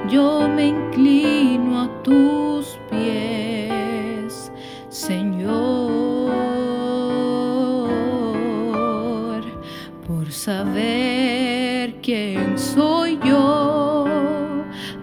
yo 0.10 0.48
me 0.48 0.68
inclino 0.68 1.82
a 1.82 2.04
tus 2.04 2.80
pies, 2.90 4.52
Señor. 4.90 6.32
Por 10.08 10.32
saber 10.32 11.96
quién 12.02 12.58
soy 12.58 13.20
yo, 13.24 14.06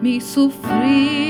mi 0.00 0.20
sufrir, 0.20 1.27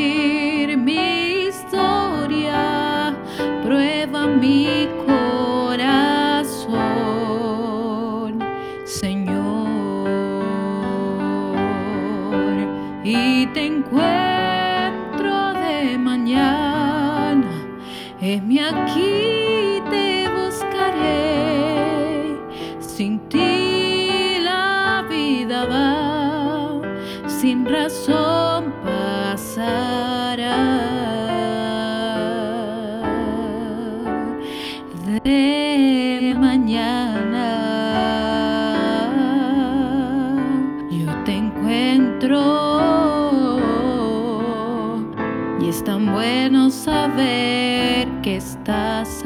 razón 27.69 28.73
pasará. 28.83 30.57
De 35.25 36.35
mañana 36.39 37.49
yo 40.91 41.07
te 41.25 41.33
encuentro 41.33 42.41
y 45.61 45.69
es 45.69 45.83
tan 45.85 46.13
bueno 46.13 46.71
saber 46.71 48.09
que 48.23 48.37
estás 48.37 49.18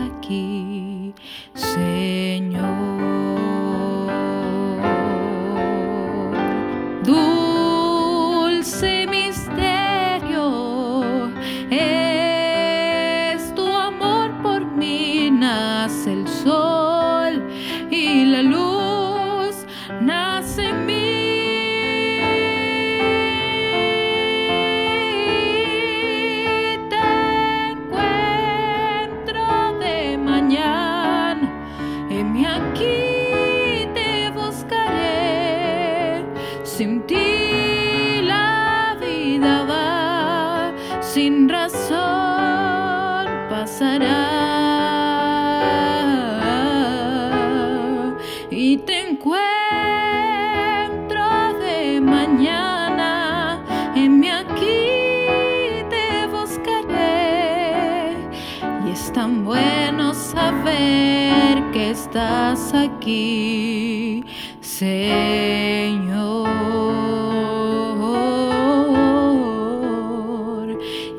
Señor. 64.60 65.18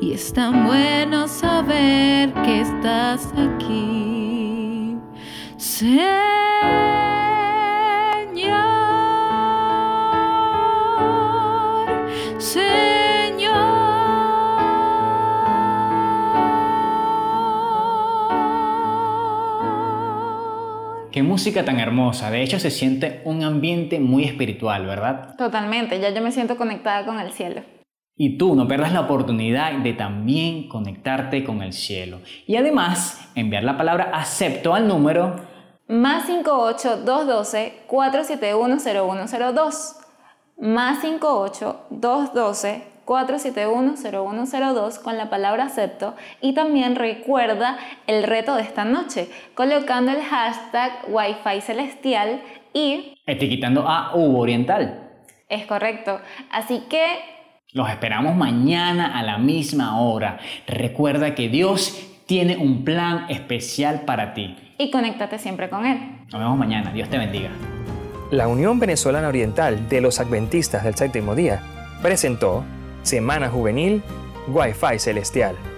Y 0.00 0.12
es 0.12 0.32
tan 0.32 0.66
bueno 0.66 1.28
saber 1.28 2.32
que 2.44 2.60
estás 2.60 3.32
aquí. 3.36 4.98
Qué 21.14 21.22
música 21.22 21.64
tan 21.64 21.78
hermosa. 21.78 22.28
De 22.28 22.42
hecho, 22.42 22.58
se 22.58 22.72
siente 22.72 23.22
un 23.24 23.44
ambiente 23.44 24.00
muy 24.00 24.24
espiritual, 24.24 24.84
¿verdad? 24.84 25.36
Totalmente, 25.38 26.00
ya 26.00 26.10
yo 26.10 26.20
me 26.20 26.32
siento 26.32 26.56
conectada 26.56 27.06
con 27.06 27.20
el 27.20 27.30
cielo. 27.30 27.62
Y 28.16 28.36
tú 28.36 28.56
no 28.56 28.66
pierdas 28.66 28.92
la 28.92 29.02
oportunidad 29.02 29.74
de 29.74 29.92
también 29.92 30.66
conectarte 30.66 31.44
con 31.44 31.62
el 31.62 31.72
cielo. 31.72 32.18
Y 32.48 32.56
además, 32.56 33.30
enviar 33.36 33.62
la 33.62 33.76
palabra 33.76 34.10
acepto 34.12 34.74
al 34.74 34.88
número 34.88 35.36
Más 35.86 36.26
58 36.26 37.04
212 37.04 37.84
471 37.86 38.80
0102. 38.80 39.96
Más 40.58 41.00
58 41.00 41.86
212 43.06 43.94
471 43.94 43.96
0102 43.96 44.98
con 44.98 45.16
la 45.16 45.30
palabra 45.30 45.64
acepto 45.64 46.14
y 46.40 46.54
también 46.54 46.96
recuerda 46.96 47.76
el 48.06 48.22
reto 48.24 48.56
de 48.56 48.62
esta 48.62 48.84
noche 48.84 49.28
colocando 49.54 50.10
el 50.12 50.22
hashtag 50.22 50.92
Wi-Fi 51.08 51.60
celestial 51.60 52.40
y 52.72 53.14
etiquetando 53.26 53.86
a 53.88 54.14
Hugo 54.14 54.40
Oriental. 54.40 55.10
es 55.48 55.66
correcto. 55.66 56.20
Así 56.50 56.82
que 56.88 57.04
Los 57.72 57.88
esperamos 57.90 58.36
mañana 58.36 59.18
a 59.18 59.22
la 59.22 59.36
misma 59.38 60.00
hora. 60.00 60.38
Recuerda 60.66 61.34
que 61.34 61.48
Dios 61.48 62.00
tiene 62.26 62.56
un 62.56 62.84
plan 62.84 63.26
especial 63.28 64.02
para 64.02 64.32
ti. 64.34 64.56
y 64.78 64.90
conéctate 64.90 65.38
siempre 65.38 65.68
con 65.68 65.84
él. 65.86 65.98
Nos 66.32 66.40
vemos 66.40 66.56
mañana. 66.58 66.90
Dios 66.92 67.08
te 67.08 67.18
bendiga. 67.18 67.50
La 68.30 68.48
Unión 68.48 68.80
Venezolana 68.80 69.28
Oriental 69.28 69.88
de 69.88 70.00
los 70.00 70.18
Adventistas 70.18 70.82
del 70.82 70.94
Séptimo 70.96 71.34
Día 71.36 71.60
presentó 72.02 72.64
Semana 73.04 73.48
Juvenil 73.48 74.02
Wi-Fi 74.48 74.98
Celestial. 74.98 75.73